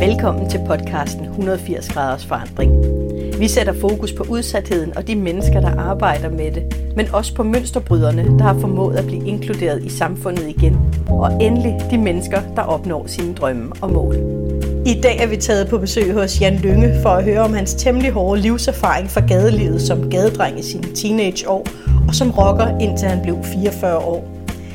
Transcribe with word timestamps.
Velkommen 0.00 0.50
til 0.50 0.60
podcasten 0.66 1.24
180 1.24 1.88
graders 1.88 2.26
forandring. 2.26 2.72
Vi 3.40 3.48
sætter 3.48 3.72
fokus 3.72 4.12
på 4.12 4.24
udsatheden 4.28 4.96
og 4.96 5.06
de 5.06 5.16
mennesker, 5.16 5.60
der 5.60 5.80
arbejder 5.80 6.30
med 6.30 6.52
det, 6.52 6.92
men 6.96 7.08
også 7.12 7.34
på 7.34 7.42
mønsterbryderne, 7.42 8.38
der 8.38 8.44
har 8.44 8.58
formået 8.60 8.96
at 8.96 9.06
blive 9.06 9.26
inkluderet 9.26 9.84
i 9.84 9.88
samfundet 9.88 10.48
igen, 10.48 10.78
og 11.08 11.42
endelig 11.42 11.80
de 11.90 11.98
mennesker, 11.98 12.40
der 12.56 12.62
opnår 12.62 13.06
sine 13.06 13.34
drømme 13.34 13.72
og 13.82 13.92
mål. 13.92 14.14
I 14.86 15.00
dag 15.02 15.18
er 15.22 15.26
vi 15.26 15.36
taget 15.36 15.68
på 15.68 15.78
besøg 15.78 16.12
hos 16.12 16.40
Jan 16.40 16.56
Lynge 16.56 16.94
for 17.02 17.10
at 17.10 17.24
høre 17.24 17.40
om 17.40 17.54
hans 17.54 17.74
temmelig 17.74 18.10
hårde 18.10 18.40
livserfaring 18.40 19.10
fra 19.10 19.26
gadelivet 19.26 19.82
som 19.82 20.10
gadedreng 20.10 20.58
i 20.58 20.62
sine 20.62 20.94
teenageår 20.94 21.66
og 22.08 22.14
som 22.14 22.30
rocker 22.30 22.78
indtil 22.78 23.08
han 23.08 23.22
blev 23.22 23.36
44 23.44 23.98
år. 23.98 24.28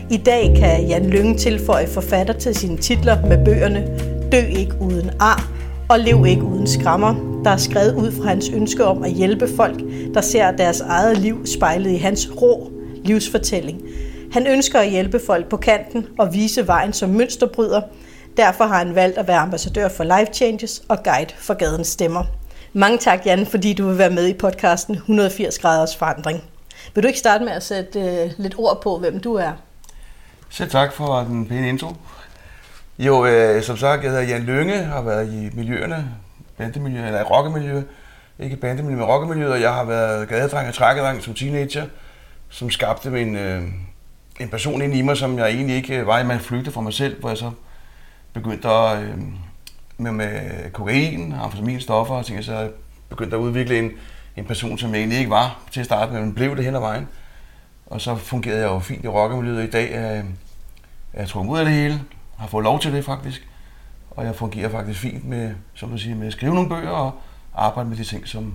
I 0.09 0.17
dag 0.17 0.55
kan 0.57 0.87
Jan 0.87 1.05
Lynge 1.05 1.37
tilføje 1.37 1.87
forfatter 1.87 2.33
til 2.33 2.55
sine 2.55 2.77
titler 2.77 3.25
med 3.27 3.45
bøgerne 3.45 4.10
Dø 4.31 4.37
ikke 4.37 4.75
uden 4.81 5.11
ar 5.19 5.51
og 5.89 5.99
Lev 5.99 6.25
ikke 6.25 6.43
uden 6.43 6.67
skrammer, 6.67 7.41
der 7.43 7.49
er 7.49 7.57
skrevet 7.57 7.95
ud 7.95 8.11
fra 8.11 8.29
hans 8.29 8.49
ønske 8.49 8.85
om 8.85 9.03
at 9.03 9.11
hjælpe 9.11 9.47
folk, 9.55 9.79
der 10.13 10.21
ser 10.21 10.51
deres 10.51 10.81
eget 10.81 11.17
liv 11.17 11.45
spejlet 11.45 11.91
i 11.91 11.97
hans 11.97 12.29
rå 12.41 12.71
livsfortælling. 13.05 13.81
Han 14.31 14.47
ønsker 14.47 14.79
at 14.79 14.89
hjælpe 14.89 15.19
folk 15.27 15.49
på 15.49 15.57
kanten 15.57 16.07
og 16.19 16.33
vise 16.33 16.67
vejen 16.67 16.93
som 16.93 17.09
mønsterbryder. 17.09 17.81
Derfor 18.37 18.63
har 18.63 18.77
han 18.77 18.95
valgt 18.95 19.17
at 19.17 19.27
være 19.27 19.37
ambassadør 19.37 19.89
for 19.89 20.03
Life 20.03 20.33
Changes 20.33 20.83
og 20.87 21.03
guide 21.03 21.33
for 21.37 21.53
gadens 21.53 21.87
stemmer. 21.87 22.23
Mange 22.73 22.97
tak, 22.97 23.25
Jan, 23.25 23.45
fordi 23.45 23.73
du 23.73 23.87
vil 23.87 23.97
være 23.97 24.09
med 24.09 24.27
i 24.27 24.33
podcasten 24.33 24.95
180 24.95 25.59
graders 25.59 25.95
forandring. 25.95 26.43
Vil 26.95 27.03
du 27.03 27.07
ikke 27.07 27.19
starte 27.19 27.45
med 27.45 27.53
at 27.53 27.63
sætte 27.63 27.99
øh, 27.99 28.31
lidt 28.37 28.55
ord 28.57 28.81
på, 28.81 28.97
hvem 28.97 29.19
du 29.19 29.33
er? 29.33 29.51
Selv 30.49 30.69
tak 30.69 30.93
for 30.93 31.19
den 31.19 31.45
pæne 31.45 31.69
intro. 31.69 31.87
Jo, 33.05 33.25
øh, 33.25 33.63
som 33.63 33.77
sagt, 33.77 34.03
jeg 34.03 34.11
hedder 34.11 34.23
Jan 34.23 34.43
Lønge, 34.43 34.83
har 34.83 35.01
været 35.01 35.33
i 35.33 35.49
miljøerne, 35.53 36.11
bandemiljø, 36.57 37.05
eller 37.05 37.23
rockemiljø, 37.23 37.81
ikke 38.39 38.55
bandemiljø, 38.55 38.97
men 38.97 39.05
rockemiljø, 39.05 39.51
og 39.51 39.61
jeg 39.61 39.73
har 39.73 39.83
været 39.83 40.27
gadedreng 40.27 40.67
og 40.67 40.73
trækkedreng 40.73 41.21
som 41.21 41.33
teenager, 41.33 41.85
som 42.49 42.69
skabte 42.69 43.09
min, 43.09 43.35
øh, 43.35 43.63
en 44.39 44.49
person 44.49 44.81
ind 44.81 44.95
i 44.95 45.01
mig, 45.01 45.17
som 45.17 45.37
jeg 45.37 45.49
egentlig 45.49 45.75
ikke 45.75 45.99
øh, 45.99 46.07
var 46.07 46.19
i, 46.19 46.23
man 46.23 46.39
flygtede 46.39 46.71
fra 46.71 46.81
mig 46.81 46.93
selv, 46.93 47.19
hvor 47.19 47.29
jeg 47.29 47.37
så 47.37 47.51
begyndte 48.33 48.69
at, 48.69 48.99
øh, 48.99 49.17
med, 49.97 50.11
med 50.11 50.71
kokain, 50.71 51.33
amfetaminstoffer 51.41 52.15
og 52.15 52.25
ting, 52.25 52.43
så 52.43 52.53
jeg 52.53 52.69
begyndte 53.09 53.35
at 53.35 53.41
udvikle 53.41 53.79
en, 53.79 53.91
en 54.37 54.45
person, 54.45 54.77
som 54.77 54.91
jeg 54.91 54.99
egentlig 54.99 55.19
ikke 55.19 55.31
var 55.31 55.59
til 55.71 55.79
at 55.79 55.85
starte 55.85 56.11
med, 56.11 56.21
men 56.21 56.33
blev 56.33 56.55
det 56.55 56.65
hen 56.65 56.75
ad 56.75 56.79
vejen. 56.79 57.07
Og 57.85 58.01
så 58.01 58.15
fungerede 58.15 58.61
jeg 58.61 58.69
jo 58.69 58.79
fint 58.79 59.05
i 59.05 59.07
rockemiljøet, 59.07 59.67
i 59.67 59.69
dag 59.69 59.91
Øh, 59.95 60.25
jeg 61.13 61.27
trukket 61.27 61.51
ud 61.51 61.59
af 61.59 61.65
det 61.65 61.73
hele, 61.73 62.01
har 62.41 62.47
fået 62.47 62.63
lov 62.63 62.79
til 62.79 62.93
det 62.93 63.05
faktisk, 63.05 63.47
og 64.11 64.25
jeg 64.25 64.35
fungerer 64.35 64.69
faktisk 64.69 64.99
fint 64.99 65.25
med, 65.25 65.55
som 65.73 65.89
man 65.89 65.99
siger, 65.99 66.15
med 66.15 66.27
at 66.27 66.33
skrive 66.33 66.53
nogle 66.53 66.69
bøger 66.69 66.89
og 66.89 67.13
arbejde 67.53 67.89
med 67.89 67.97
de 67.97 68.03
ting, 68.03 68.27
som, 68.27 68.53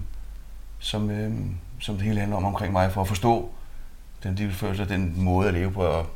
som, 0.79 1.11
øh, 1.11 1.33
som 1.81 1.95
det 1.95 2.05
hele 2.05 2.21
handler 2.21 2.37
om 2.37 2.45
omkring 2.45 2.73
mig, 2.73 2.93
for 2.93 3.01
at 3.01 3.09
forstå 3.09 3.49
den 4.23 4.35
livsførelse 4.35 4.83
og 4.83 4.89
den 4.89 5.15
måde 5.17 5.49
at 5.49 5.55
leve 5.55 5.71
på, 5.71 5.83
og 5.83 6.07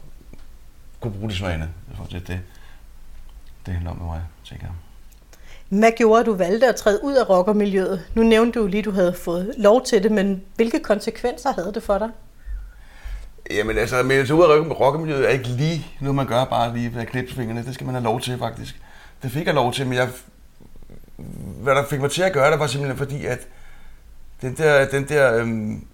kunne 1.01 1.13
bruge 1.13 1.29
det 1.29 1.37
som 1.37 1.47
andet. 1.47 1.69
Det, 2.11 2.27
det, 2.27 2.41
det 3.67 3.75
handler 3.75 3.91
om 3.91 3.97
med 3.97 4.07
mig, 4.07 4.23
tænker 4.45 4.67
jeg. 4.67 4.75
Hvad 5.79 5.93
gjorde, 5.97 6.21
at 6.21 6.27
du 6.27 6.35
valgte 6.35 6.69
at 6.69 6.77
træde 6.77 7.05
ud 7.05 7.15
af 7.15 7.29
rockermiljøet? 7.29 8.07
Nu 8.15 8.23
nævnte 8.23 8.61
du 8.61 8.67
lige, 8.67 8.79
at 8.79 8.85
du 8.85 8.91
havde 8.91 9.13
fået 9.13 9.55
lov 9.59 9.85
til 9.85 10.03
det, 10.03 10.13
men 10.13 10.43
hvilke 10.57 10.81
konsekvenser 10.81 11.53
havde 11.53 11.73
det 11.75 11.83
for 11.83 11.99
dig? 11.99 12.11
Jamen 13.51 13.79
altså, 13.79 13.97
at 13.97 14.07
melde 14.07 14.27
sig 14.27 14.37
ud 14.37 14.43
af 14.43 14.81
rockemiljøet 14.81 15.25
er 15.27 15.29
ikke 15.29 15.49
lige 15.49 15.87
noget, 16.01 16.15
man 16.15 16.27
gør 16.27 16.45
bare 16.45 16.77
lige 16.77 16.95
ved 16.95 17.01
at 17.03 17.09
knipse 17.09 17.35
fingrene. 17.35 17.65
Det 17.65 17.75
skal 17.75 17.87
man 17.87 17.95
have 17.95 18.05
lov 18.05 18.21
til, 18.21 18.39
faktisk. 18.39 18.81
Det 19.23 19.31
fik 19.31 19.47
jeg 19.47 19.55
lov 19.55 19.73
til, 19.73 19.87
men 19.87 19.95
jeg, 19.95 20.09
hvad 21.63 21.75
der 21.75 21.87
fik 21.87 22.01
mig 22.01 22.11
til 22.11 22.23
at 22.23 22.33
gøre 22.33 22.51
det, 22.51 22.61
var 22.61 22.67
simpelthen 22.67 22.99
fordi, 22.99 23.27
at 23.27 23.49
den 24.43 24.57
der, 24.57 24.89
den 24.89 25.09
der 25.09 25.37
øhm, 25.37 25.85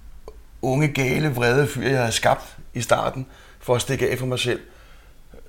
unge, 0.63 0.89
gale, 0.89 1.35
vrede 1.35 1.67
fyr, 1.67 1.89
jeg 1.89 1.99
havde 1.99 2.13
skabt 2.13 2.57
i 2.75 2.81
starten, 2.81 3.27
for 3.61 3.75
at 3.75 3.81
stikke 3.81 4.11
af 4.11 4.19
for 4.19 4.27
mig 4.27 4.39
selv, 4.39 4.61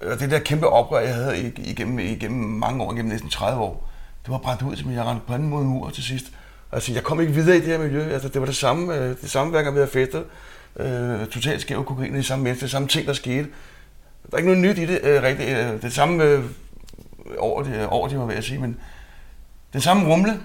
og 0.02 0.20
det 0.20 0.32
der 0.32 0.40
kæmpe 0.40 0.68
oprør, 0.68 1.00
jeg 1.00 1.16
havde 1.16 1.54
igennem, 1.58 2.00
igennem 2.00 2.50
mange 2.50 2.84
år, 2.84 2.94
igennem 2.94 3.12
næsten 3.12 3.30
30 3.30 3.62
år, 3.62 3.90
det 4.24 4.32
var 4.32 4.38
brændt 4.38 4.62
ud, 4.62 4.76
som 4.76 4.92
jeg 4.92 5.06
rendte 5.06 5.26
panden 5.28 5.50
mod 5.50 5.62
en 5.62 5.68
mur 5.68 5.90
til 5.90 6.04
sidst. 6.04 6.26
Altså, 6.72 6.94
jeg 6.94 7.04
kom 7.04 7.22
ikke 7.22 7.34
videre 7.34 7.58
i 7.58 7.60
det 7.60 7.68
her 7.68 7.78
miljø. 7.78 8.04
Altså, 8.14 8.30
det 8.30 8.42
var 8.42 8.46
det 8.46 8.56
samme, 8.56 8.96
øh, 8.96 9.16
det 9.22 9.30
samme 9.30 9.52
hver 9.52 9.62
gang 9.62 9.76
vi 9.76 9.80
havde 9.80 9.92
festet 9.92 10.24
øh, 10.80 11.28
totalt 11.28 11.62
skæv 11.62 11.86
kokain 11.86 12.16
i 12.16 12.24
samme 12.24 12.44
menneske, 12.44 12.62
det 12.64 12.72
samme 12.72 12.88
ting, 12.88 13.08
der 13.08 13.14
skete. 13.14 13.48
Der 14.24 14.34
er 14.34 14.38
ikke 14.38 14.50
noget 14.54 14.64
nyt 14.64 14.78
i 14.78 14.86
det 14.94 15.00
øh, 15.04 15.24
rigtigt. 15.24 15.50
Øh, 15.50 15.82
det 15.82 15.94
samme 15.94 16.24
øh, 16.24 16.44
over, 17.38 17.64
det, 17.64 17.88
over 17.88 18.08
det, 18.08 18.20
var 18.20 18.26
ved 18.26 18.36
at 18.36 18.44
sige, 18.44 18.60
men 18.60 18.78
den 19.74 19.82
samme 19.82 20.10
rumle, 20.14 20.40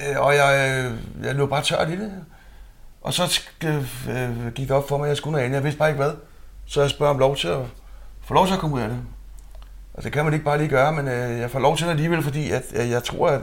øh, 0.00 0.20
og 0.20 0.34
jeg, 0.34 0.84
øh, 0.84 1.24
jeg 1.26 1.34
lå 1.34 1.46
bare 1.46 1.62
tørt 1.62 1.88
i 1.88 1.96
det. 1.96 2.12
Og 3.02 3.12
så 3.12 3.40
øh, 3.64 4.52
gik 4.54 4.68
det 4.68 4.76
op 4.76 4.88
for 4.88 4.98
mig, 4.98 5.04
at 5.04 5.08
jeg 5.08 5.16
skulle 5.16 5.32
noget 5.32 5.44
andet. 5.44 5.56
Jeg 5.56 5.64
vidste 5.64 5.78
bare 5.78 5.88
ikke 5.88 6.02
hvad. 6.02 6.12
Så 6.66 6.80
jeg 6.80 6.90
spørger 6.90 7.14
om 7.14 7.18
lov 7.18 7.36
til 7.36 7.48
at 7.48 7.60
få 8.24 8.34
lov 8.34 8.46
til 8.46 8.54
at 8.54 8.60
komme 8.60 8.76
ud 8.76 8.80
af 8.80 8.88
det. 8.88 8.98
Og 9.94 10.04
det 10.04 10.12
kan 10.12 10.24
man 10.24 10.32
ikke 10.32 10.44
bare 10.44 10.58
lige 10.58 10.68
gøre, 10.68 10.92
men 10.92 11.08
øh, 11.08 11.38
jeg 11.38 11.50
får 11.50 11.58
lov 11.58 11.76
til 11.76 11.86
det 11.86 11.90
alligevel, 11.90 12.22
fordi 12.22 12.50
at, 12.50 12.64
øh, 12.74 12.90
jeg 12.90 13.04
tror, 13.04 13.28
at, 13.28 13.40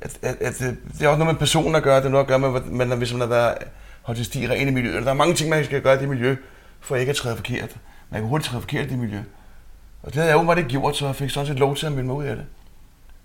at, 0.00 0.18
at, 0.22 0.36
at, 0.40 0.62
øh, 0.62 0.68
det 0.98 1.02
er 1.02 1.08
også 1.08 1.18
noget 1.18 1.34
med 1.34 1.34
personen 1.34 1.74
at 1.74 1.82
gøre. 1.82 1.96
Det 1.96 2.06
er 2.06 2.10
noget 2.10 2.24
at 2.24 2.28
gøre 2.28 2.38
med, 2.38 2.60
men 2.60 2.98
hvis 2.98 3.12
man 3.12 3.20
har 3.20 3.28
været 3.28 3.54
holde 4.04 4.18
til 4.18 4.26
sti 4.26 4.48
rene 4.48 4.70
miljø. 4.70 5.00
Der 5.00 5.10
er 5.10 5.14
mange 5.14 5.34
ting, 5.34 5.50
man 5.50 5.64
skal 5.64 5.82
gøre 5.82 5.94
i 5.94 5.98
det 5.98 6.08
miljø, 6.08 6.36
for 6.80 6.96
ikke 6.96 7.10
at 7.10 7.16
træde 7.16 7.36
forkert. 7.36 7.76
Man 8.10 8.20
kan 8.20 8.28
hurtigt 8.28 8.48
træde 8.48 8.62
forkert 8.62 8.86
i 8.86 8.88
det 8.88 8.98
miljø. 8.98 9.20
Og 10.02 10.08
det 10.08 10.14
havde 10.14 10.28
jeg 10.28 10.36
åbenbart 10.36 10.58
ikke 10.58 10.70
gjort, 10.70 10.96
så 10.96 11.06
jeg 11.06 11.16
fik 11.16 11.30
sådan 11.30 11.46
set 11.46 11.58
lov 11.58 11.76
til 11.76 11.86
at 11.86 11.92
melde 11.92 12.06
mig 12.06 12.16
ud 12.16 12.24
af 12.24 12.36
det. 12.36 12.46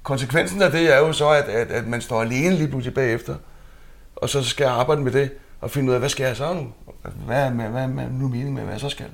Konsekvensen 0.03 0.61
af 0.61 0.71
det 0.71 0.93
er 0.95 0.97
jo 0.97 1.13
så, 1.13 1.29
at, 1.29 1.43
at, 1.43 1.67
at 1.71 1.87
man 1.87 2.01
står 2.01 2.21
alene 2.21 2.55
lige 2.55 2.67
pludselig 2.67 2.93
bagefter, 2.93 3.35
og 4.15 4.29
så 4.29 4.43
skal 4.43 4.63
jeg 4.63 4.73
arbejde 4.73 5.01
med 5.01 5.11
det, 5.11 5.31
og 5.61 5.71
finde 5.71 5.89
ud 5.89 5.93
af, 5.93 5.99
hvad 5.99 6.09
skal 6.09 6.25
jeg 6.25 6.35
så 6.35 6.53
nu? 6.53 6.67
Hvad 7.25 7.43
er, 7.43 7.49
hvad 7.49 7.81
er 7.81 7.87
nu 8.09 8.27
meningen 8.27 8.53
med, 8.53 8.63
hvad 8.63 8.73
jeg 8.73 8.81
så 8.81 8.89
skal? 8.89 9.09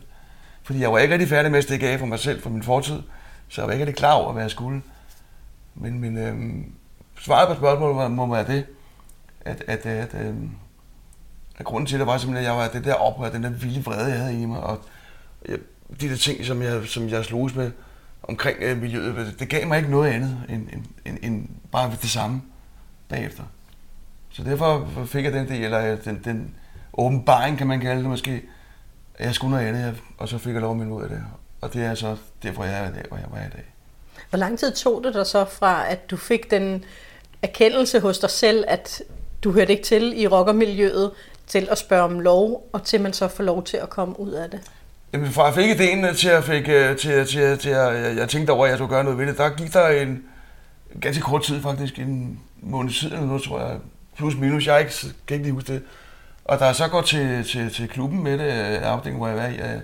Fordi 0.64 0.80
jeg 0.80 0.92
var 0.92 1.00
ikke 1.00 1.14
rigtig 1.14 1.30
færdig 1.30 1.52
med 1.52 1.58
at 1.58 1.64
stikke 1.64 1.90
af 1.90 2.00
for 2.00 2.06
mig 2.06 2.20
selv, 2.20 2.42
for 2.42 2.50
min 2.50 2.64
fortid, 2.64 3.02
så 3.48 3.62
jeg 3.62 3.68
var 3.68 3.74
ikke 3.74 3.86
rigtig 3.86 3.98
klar 3.98 4.14
over, 4.14 4.34
hvad 4.34 4.44
jeg 4.44 4.52
skulle. 4.52 4.82
Men, 5.76 6.00
men 6.00 6.18
øhm, 6.18 6.72
svaret 7.20 7.48
på 7.48 7.56
spørgsmålet 7.56 8.12
må, 8.12 8.26
må 8.26 8.36
være 8.36 8.48
det, 8.48 8.66
at, 9.42 9.64
at, 9.68 9.86
at 9.86 10.16
øhm, 10.22 10.50
at 11.58 11.66
grunden 11.66 11.88
til 11.88 12.00
det 12.00 12.08
var 12.08 12.18
simpelthen, 12.18 12.46
at 12.46 12.52
jeg 12.52 12.62
var 12.62 12.68
det 12.68 12.86
der 12.86 12.94
oprør, 12.94 13.30
den 13.30 13.44
der 13.44 13.50
vilde 13.50 13.84
vrede, 13.84 14.10
jeg 14.10 14.20
havde 14.20 14.42
i 14.42 14.46
mig, 14.46 14.60
og 14.60 14.82
jeg, 15.50 15.58
de 16.02 16.10
der 16.10 16.18
ting, 16.18 16.46
som 16.46 16.62
jeg, 16.62 16.88
som 16.88 17.10
jeg 17.10 17.26
slogs 17.26 17.56
med 17.56 17.72
omkring 18.24 18.58
øh, 18.62 18.78
miljøet, 18.78 19.36
det, 19.40 19.50
gav 19.50 19.68
mig 19.68 19.78
ikke 19.78 19.92
noget 19.92 20.12
andet 20.12 20.38
end, 20.50 20.68
end, 20.74 20.84
end, 21.06 21.18
end 21.22 21.50
bare 21.72 21.92
det 22.02 22.10
samme 22.10 22.42
bagefter. 23.10 23.44
Så 24.30 24.44
derfor 24.44 24.90
fik 25.06 25.26
jeg 25.26 25.34
den 25.34 25.48
del, 25.48 25.64
eller 25.64 25.92
øh, 25.92 26.06
den, 26.06 26.22
den 26.24 26.56
åbenbaring, 26.94 27.58
kan 27.58 27.68
man 27.68 27.80
kalde 27.80 28.02
det 28.02 28.10
måske, 28.10 28.42
at 29.16 29.26
jeg 29.26 29.36
skulle 29.36 29.52
noget 29.52 29.68
andet, 29.68 29.96
og 30.18 30.30
så 30.30 30.38
fik 30.38 30.54
jeg 30.54 30.62
lov 30.62 30.72
at 30.72 30.78
melde 30.78 30.94
ud 30.94 31.04
af 31.04 31.10
det. 31.10 31.24
Og 31.62 31.74
det 31.74 31.86
er 31.86 31.96
så 31.96 32.16
derfor, 32.44 32.64
jeg 32.64 32.84
er 32.84 32.90
i 32.90 32.94
dag, 32.94 33.04
hvor 33.08 33.18
jeg 33.18 33.28
var 33.32 33.38
i 33.38 33.50
dag. 33.54 33.66
Hvor 34.30 34.40
lang 34.40 34.60
tid 34.60 34.72
tog 34.72 35.04
det 35.04 35.14
dig 35.14 35.26
så 35.26 35.46
fra, 35.46 35.92
at 35.92 36.12
du 36.12 36.18
fik 36.18 36.52
den 36.52 36.84
erkendelse 37.42 38.00
hos 38.00 38.20
dig 38.20 38.30
selv, 38.30 38.66
at 38.68 39.02
du 39.44 39.52
hørte 39.52 39.72
ikke 39.72 39.84
til 39.84 40.22
i 40.22 40.28
rockermiljøet, 40.28 41.12
til 41.48 41.68
at 41.72 41.78
spørge 41.78 42.04
om 42.04 42.20
lov, 42.20 42.70
og 42.74 42.84
til 42.84 43.02
man 43.02 43.14
så 43.14 43.28
får 43.28 43.44
lov 43.44 43.64
til 43.64 43.78
at 43.78 43.90
komme 43.90 44.20
ud 44.20 44.32
af 44.32 44.50
det? 44.50 44.60
Jamen, 45.14 45.32
fra 45.32 45.46
jeg 45.46 45.54
fik 45.54 45.70
idéen 45.70 46.16
til, 46.16 46.30
at, 46.30 46.44
fik, 46.44 46.70
øh, 46.70 46.98
til, 46.98 47.12
øh, 47.12 47.28
til, 47.28 47.42
øh, 47.42 47.50
til, 47.50 47.58
til 47.58 47.70
at 47.70 48.06
jeg, 48.06 48.18
jeg 48.18 48.30
tænkte 48.30 48.52
over, 48.52 48.66
at 48.66 48.70
jeg 48.70 48.78
skulle 48.78 48.90
gøre 48.90 49.04
noget 49.04 49.20
ved 49.20 49.28
det, 49.28 49.38
der 49.38 49.50
gik 49.50 49.74
der 49.74 49.88
en 49.88 50.24
ganske 51.02 51.22
kort 51.22 51.44
tid 51.44 51.62
faktisk, 51.62 52.00
en 52.00 52.40
måned 52.62 52.94
tid 52.94 53.12
eller 53.12 53.26
noget, 53.26 53.44
tror 53.44 53.60
jeg, 53.60 53.78
plus 54.18 54.36
minus, 54.36 54.68
jeg 54.68 54.80
ikke, 54.80 54.92
kan 55.28 55.36
ikke 55.36 55.46
lige 55.46 55.54
huske 55.54 55.74
det. 55.74 55.84
Og 56.46 56.60
da 56.60 56.66
jeg 56.66 56.76
så 56.76 56.88
går 56.88 57.02
til, 57.02 57.44
til, 57.44 57.74
til 57.74 57.90
klubben 57.90 58.24
med 58.24 58.38
det, 58.38 58.52
afdelingen, 58.78 59.18
hvor 59.18 59.28
jeg 59.28 59.56
er 59.60 59.76
i, 59.76 59.80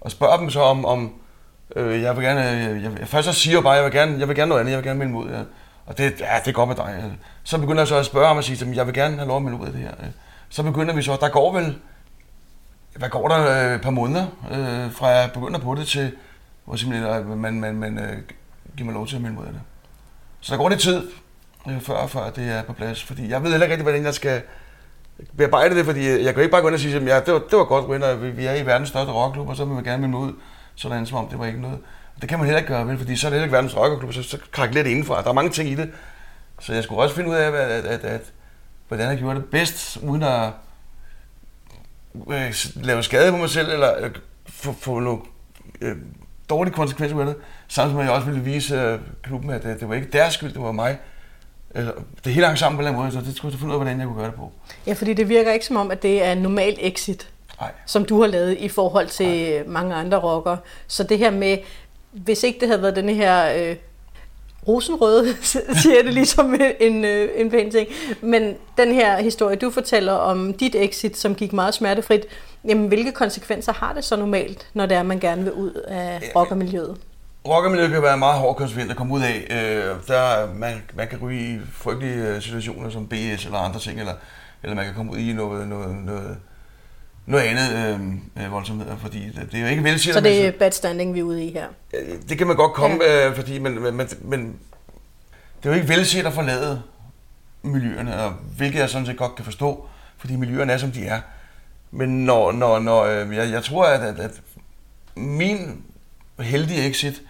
og 0.00 0.10
spørger 0.10 0.36
dem 0.36 0.50
så 0.50 0.60
om, 0.60 0.84
om 0.84 1.12
øh, 1.76 2.02
jeg 2.02 2.16
vil 2.16 2.24
gerne, 2.24 2.40
jeg, 2.40 2.82
jeg, 2.98 3.08
først 3.08 3.26
så 3.26 3.32
siger 3.32 3.56
jeg 3.56 3.62
bare, 3.62 3.72
jeg 3.72 3.84
vil 3.84 3.92
gerne, 3.92 4.18
jeg 4.18 4.28
vil 4.28 4.36
gerne 4.36 4.48
noget 4.48 4.60
andet, 4.60 4.70
jeg 4.70 4.78
vil 4.78 4.86
gerne 4.86 4.98
melde 4.98 5.12
mod, 5.12 5.30
Ja. 5.30 5.40
Og 5.86 5.98
det, 5.98 6.20
ja, 6.20 6.38
det 6.44 6.54
går 6.54 6.64
med 6.64 6.74
dig. 6.74 7.12
Så 7.44 7.58
begynder 7.58 7.80
jeg 7.80 7.88
så 7.88 7.96
at 7.96 8.06
spørge 8.06 8.26
ham 8.26 8.36
og 8.36 8.44
sige 8.44 8.70
at 8.70 8.76
jeg 8.76 8.86
vil 8.86 8.94
gerne 8.94 9.16
have 9.16 9.28
lov 9.28 9.36
at 9.36 9.42
melde 9.42 9.58
ud 9.58 9.66
af 9.66 9.72
det 9.72 9.80
her 9.80 9.90
så 10.48 10.62
begynder 10.62 10.94
vi 10.94 11.02
så, 11.02 11.16
der 11.20 11.28
går 11.28 11.52
vel, 11.52 11.78
hvad 12.96 13.08
går 13.08 13.28
der, 13.28 13.68
øh, 13.68 13.74
et 13.74 13.80
par 13.80 13.90
måneder, 13.90 14.26
øh, 14.50 14.92
fra 14.92 15.06
jeg 15.08 15.30
begynder 15.34 15.58
på 15.58 15.74
det 15.74 15.86
til, 15.86 16.12
hvor 16.64 16.76
simpelthen 16.76 17.10
øh, 17.10 17.38
man, 17.38 17.60
man, 17.60 17.76
man 17.76 17.98
øh, 17.98 18.18
giver 18.76 18.84
mig 18.84 18.94
lov 18.94 19.06
til 19.06 19.16
at 19.16 19.22
melde 19.22 19.36
mod 19.36 19.46
det. 19.46 19.60
Så 20.40 20.52
der 20.52 20.58
går 20.58 20.68
lidt 20.68 20.80
tid, 20.80 21.08
øh, 21.68 21.80
før, 21.80 22.06
før 22.06 22.30
det 22.30 22.48
er 22.48 22.62
på 22.62 22.72
plads, 22.72 23.04
fordi 23.04 23.28
jeg 23.28 23.42
ved 23.42 23.50
heller 23.50 23.64
ikke 23.64 23.72
rigtig, 23.72 23.82
hvordan 23.82 24.04
jeg 24.04 24.14
skal 24.14 24.42
bearbejde 25.36 25.74
det, 25.74 25.84
fordi 25.84 26.08
jeg 26.24 26.34
kan 26.34 26.42
ikke 26.42 26.52
bare 26.52 26.60
gå 26.60 26.68
ind 26.68 26.74
og 26.74 26.80
sige, 26.80 26.96
at 26.96 27.06
ja, 27.06 27.20
det, 27.20 27.34
var, 27.34 27.38
det 27.38 27.58
var 27.58 27.64
godt, 27.64 27.84
Winter, 27.84 28.16
vi, 28.16 28.30
vi 28.30 28.46
er 28.46 28.54
i 28.54 28.66
verdens 28.66 28.88
største 28.88 29.12
rockklub, 29.12 29.48
og 29.48 29.56
så 29.56 29.64
vil 29.64 29.74
man 29.74 29.84
gerne 29.84 30.00
melde 30.00 30.10
mig 30.10 30.20
ud, 30.20 30.32
sådan 30.74 31.06
som 31.06 31.18
om 31.18 31.28
det 31.28 31.38
var 31.38 31.46
ikke 31.46 31.60
noget. 31.60 31.78
Det 32.20 32.28
kan 32.28 32.38
man 32.38 32.46
heller 32.46 32.58
ikke 32.58 32.72
gøre, 32.72 32.86
vel, 32.86 32.98
fordi 32.98 33.16
så 33.16 33.26
er 33.26 33.30
det 33.30 33.34
heller 33.34 33.44
ikke 33.44 33.54
verdens 33.54 33.76
rockklub, 33.76 34.12
så, 34.12 34.22
så 34.22 34.38
krakelerer 34.52 34.84
det 34.84 34.90
indenfor. 34.90 35.14
Der 35.14 35.28
er 35.28 35.32
mange 35.32 35.50
ting 35.50 35.68
i 35.68 35.74
det. 35.74 35.90
Så 36.60 36.74
jeg 36.74 36.84
skulle 36.84 37.02
også 37.02 37.14
finde 37.14 37.30
ud 37.30 37.34
af, 37.34 37.46
at, 37.46 37.54
at, 37.54 37.84
at, 37.84 38.04
at 38.04 38.32
hvordan 38.88 39.10
jeg 39.10 39.18
gjorde 39.18 39.36
det 39.36 39.44
bedst, 39.44 39.98
uden 40.02 40.22
at 40.22 40.50
øh, 42.30 42.54
lave 42.74 43.02
skade 43.02 43.30
på 43.30 43.36
mig 43.36 43.50
selv, 43.50 43.72
eller 43.72 44.04
øh, 44.04 44.10
få, 44.48 44.72
få 44.72 45.00
noget, 45.00 45.20
øh, 45.80 45.96
dårlige 46.50 46.74
konsekvenser 46.74 47.16
med 47.16 47.26
det. 47.26 47.36
Samtidig 47.68 47.96
med, 47.96 48.04
at 48.04 48.08
jeg 48.08 48.14
også 48.14 48.26
ville 48.26 48.44
vise 48.44 48.74
øh, 48.74 48.98
klubben, 49.22 49.50
at 49.50 49.62
det, 49.62 49.80
det 49.80 49.88
var 49.88 49.94
ikke 49.94 50.08
deres 50.12 50.34
skyld, 50.34 50.52
det 50.52 50.62
var 50.62 50.72
mig. 50.72 50.98
Eller, 51.70 51.92
det 52.24 52.32
hele 52.32 52.46
hang 52.46 52.58
sammen 52.58 52.76
på 52.76 52.80
en 52.80 52.86
eller 52.86 52.98
anden 52.98 53.14
måde, 53.14 53.24
så 53.24 53.30
det 53.30 53.36
skulle 53.36 53.52
jeg 53.52 53.58
finde 53.58 53.74
ud 53.74 53.74
af, 53.74 53.84
hvordan 53.84 53.98
jeg 53.98 54.06
kunne 54.06 54.18
gøre 54.18 54.26
det 54.26 54.34
på. 54.34 54.52
Ja, 54.86 54.92
fordi 54.92 55.14
det 55.14 55.28
virker 55.28 55.52
ikke 55.52 55.66
som 55.66 55.76
om, 55.76 55.90
at 55.90 56.02
det 56.02 56.24
er 56.24 56.32
en 56.32 56.38
normal 56.38 56.76
exit, 56.80 57.28
Nej. 57.60 57.70
som 57.86 58.04
du 58.04 58.20
har 58.20 58.28
lavet 58.28 58.58
i 58.58 58.68
forhold 58.68 59.06
til 59.06 59.50
Nej. 59.50 59.62
mange 59.66 59.94
andre 59.94 60.18
rockere. 60.18 60.58
Så 60.86 61.02
det 61.02 61.18
her 61.18 61.30
med, 61.30 61.58
hvis 62.12 62.42
ikke 62.42 62.60
det 62.60 62.68
havde 62.68 62.82
været 62.82 62.96
denne 62.96 63.14
her 63.14 63.54
øh, 63.56 63.76
rosenrøde, 64.68 65.36
siger 65.82 66.02
det 66.02 66.14
ligesom 66.14 66.60
en, 66.80 67.04
øh, 67.04 67.28
en 67.36 67.50
pæn 67.50 67.70
ting. 67.70 67.88
Men 68.20 68.54
den 68.78 68.94
her 68.94 69.18
historie, 69.22 69.56
du 69.56 69.70
fortæller 69.70 70.12
om 70.12 70.52
dit 70.52 70.74
exit, 70.74 71.16
som 71.16 71.34
gik 71.34 71.52
meget 71.52 71.74
smertefrit, 71.74 72.26
jamen 72.64 72.88
hvilke 72.88 73.12
konsekvenser 73.12 73.72
har 73.72 73.92
det 73.92 74.04
så 74.04 74.16
normalt, 74.16 74.66
når 74.74 74.86
det 74.86 74.96
er, 74.96 75.02
man 75.02 75.20
gerne 75.20 75.44
vil 75.44 75.52
ud 75.52 75.72
af 75.72 76.32
rockermiljøet? 76.36 76.96
Rockermiljøet 77.48 77.90
kan 77.90 78.02
være 78.02 78.18
meget 78.18 78.40
hård 78.40 78.56
konsekvens 78.56 78.90
at 78.90 78.96
komme 78.96 79.14
ud 79.14 79.22
af. 79.22 79.46
Øh, 79.50 80.08
der, 80.08 80.54
man, 80.54 80.82
man 80.94 81.08
kan 81.08 81.18
ryge 81.22 81.54
i 81.54 81.58
frygtelige 81.72 82.28
øh, 82.28 82.42
situationer 82.42 82.90
som 82.90 83.06
BS 83.06 83.44
eller 83.44 83.58
andre 83.58 83.80
ting, 83.80 84.00
eller, 84.00 84.14
eller 84.62 84.76
man 84.76 84.84
kan 84.84 84.94
komme 84.94 85.12
ud 85.12 85.18
i 85.18 85.32
noget, 85.32 85.68
noget, 85.68 85.96
noget, 86.04 86.36
noget 87.26 87.44
andet 87.44 87.98
øh, 88.36 88.44
øh 88.44 88.52
voldsomheder, 88.52 88.96
fordi 88.96 89.30
det, 89.52 89.58
er 89.58 89.60
jo 89.60 89.66
ikke 89.66 89.84
velsigt. 89.84 90.14
Så 90.14 90.20
det 90.20 90.46
er 90.46 90.52
bad 90.58 90.70
standing, 90.70 91.14
vi 91.14 91.18
er 91.18 91.24
ude 91.24 91.44
i 91.44 91.52
her? 91.52 91.66
Det 92.28 92.38
kan 92.38 92.46
man 92.46 92.56
godt 92.56 92.72
komme, 92.72 93.04
ja. 93.04 93.28
øh, 93.28 93.36
fordi, 93.36 93.58
men, 93.58 93.82
men, 93.82 94.08
men, 94.20 94.58
det 95.62 95.68
er 95.68 95.70
jo 95.70 95.74
ikke 95.74 95.88
velsigt 95.88 96.26
at 96.26 96.32
forlade 96.32 96.82
miljøerne, 97.62 98.24
og 98.24 98.32
hvilket 98.56 98.78
jeg 98.78 98.90
sådan 98.90 99.06
set 99.06 99.16
godt 99.16 99.34
kan 99.34 99.44
forstå, 99.44 99.88
fordi 100.18 100.36
miljøerne 100.36 100.72
er, 100.72 100.78
som 100.78 100.90
de 100.90 101.06
er. 101.06 101.20
Men 101.90 102.24
når, 102.24 102.52
når, 102.52 102.78
når 102.78 103.04
øh, 103.04 103.36
jeg, 103.36 103.50
jeg 103.50 103.64
tror, 103.64 103.84
at, 103.84 104.00
at, 104.00 104.20
at 104.20 104.40
min 105.16 105.84
heldige 106.40 106.88
exit 106.88 107.22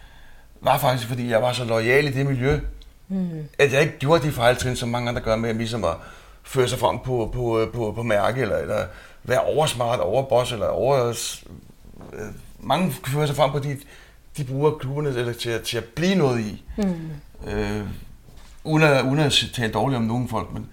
var 0.60 0.78
faktisk, 0.78 1.08
fordi 1.08 1.30
jeg 1.30 1.42
var 1.42 1.52
så 1.52 1.64
lojal 1.64 2.06
i 2.06 2.10
det 2.10 2.26
miljø, 2.26 2.60
mm. 3.08 3.48
at 3.58 3.72
jeg 3.72 3.82
ikke 3.82 3.98
gjorde 3.98 4.26
de 4.26 4.32
fejltrin, 4.32 4.76
som 4.76 4.88
mange 4.88 5.08
andre 5.08 5.20
gør 5.20 5.36
med, 5.36 5.54
ligesom 5.54 5.84
at 5.84 5.94
føre 6.42 6.68
sig 6.68 6.78
frem 6.78 6.98
på, 6.98 7.30
på, 7.34 7.70
på, 7.74 7.92
på 7.92 8.02
mærke, 8.02 8.40
eller, 8.40 8.56
eller 8.56 8.84
være 9.26 9.40
oversmart, 9.40 10.00
overboss, 10.00 10.52
eller 10.52 10.66
over... 10.66 11.08
Øh, 12.12 12.26
mange 12.60 12.92
fører 12.92 13.26
sig 13.26 13.36
frem 13.36 13.50
på, 13.50 13.58
de, 13.58 13.78
de 14.36 14.44
bruger 14.44 14.78
klubberne 14.78 15.08
eller 15.08 15.32
til, 15.32 15.62
til 15.62 15.78
at 15.78 15.84
blive 15.84 16.14
noget 16.14 16.40
i. 16.40 16.64
Mm. 16.76 17.10
Øh, 17.46 17.88
uden, 18.64 18.82
at, 18.82 19.04
uden 19.04 19.18
at 19.18 19.32
tale 19.54 19.72
dårligt 19.72 19.96
om 19.96 20.02
nogen 20.02 20.28
folk, 20.28 20.52
men 20.52 20.68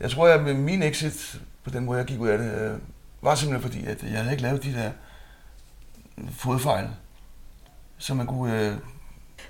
jeg 0.00 0.10
tror, 0.10 0.28
at 0.28 0.42
med 0.42 0.54
min 0.54 0.82
exit, 0.82 1.40
på 1.64 1.70
den 1.70 1.84
måde, 1.84 1.98
jeg 1.98 2.06
gik 2.06 2.20
ud 2.20 2.28
af 2.28 2.38
det, 2.38 2.54
øh, 2.60 2.78
var 3.22 3.34
simpelthen 3.34 3.72
fordi, 3.72 3.86
at 3.86 4.02
jeg 4.02 4.18
havde 4.18 4.30
ikke 4.30 4.42
lavet 4.42 4.64
de 4.64 4.72
der 4.72 4.90
fodfejl, 6.30 6.88
så 7.98 8.14
man 8.14 8.26
kunne... 8.26 8.66
Øh... 8.66 8.76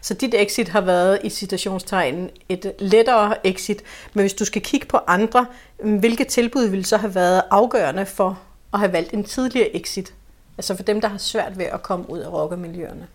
Så 0.02 0.14
dit 0.14 0.34
exit 0.34 0.68
har 0.68 0.80
været 0.80 1.18
i 1.24 1.30
citationstegn 1.30 2.30
et 2.48 2.72
lettere 2.78 3.46
exit, 3.46 3.82
men 4.14 4.22
hvis 4.22 4.34
du 4.34 4.44
skal 4.44 4.62
kigge 4.62 4.86
på 4.86 4.98
andre, 5.06 5.46
hvilke 5.82 6.24
tilbud 6.24 6.64
ville 6.64 6.84
så 6.84 6.96
have 6.96 7.14
været 7.14 7.42
afgørende 7.50 8.06
for 8.06 8.40
at 8.74 8.78
have 8.78 8.92
valgt 8.92 9.12
en 9.12 9.24
tidligere 9.24 9.76
exit? 9.76 10.14
Altså 10.58 10.76
for 10.76 10.82
dem, 10.82 11.00
der 11.00 11.08
har 11.08 11.18
svært 11.18 11.58
ved 11.58 11.64
at 11.64 11.82
komme 11.82 12.10
ud 12.10 12.18
af 12.18 12.32
rockermiljøerne. 12.32 13.06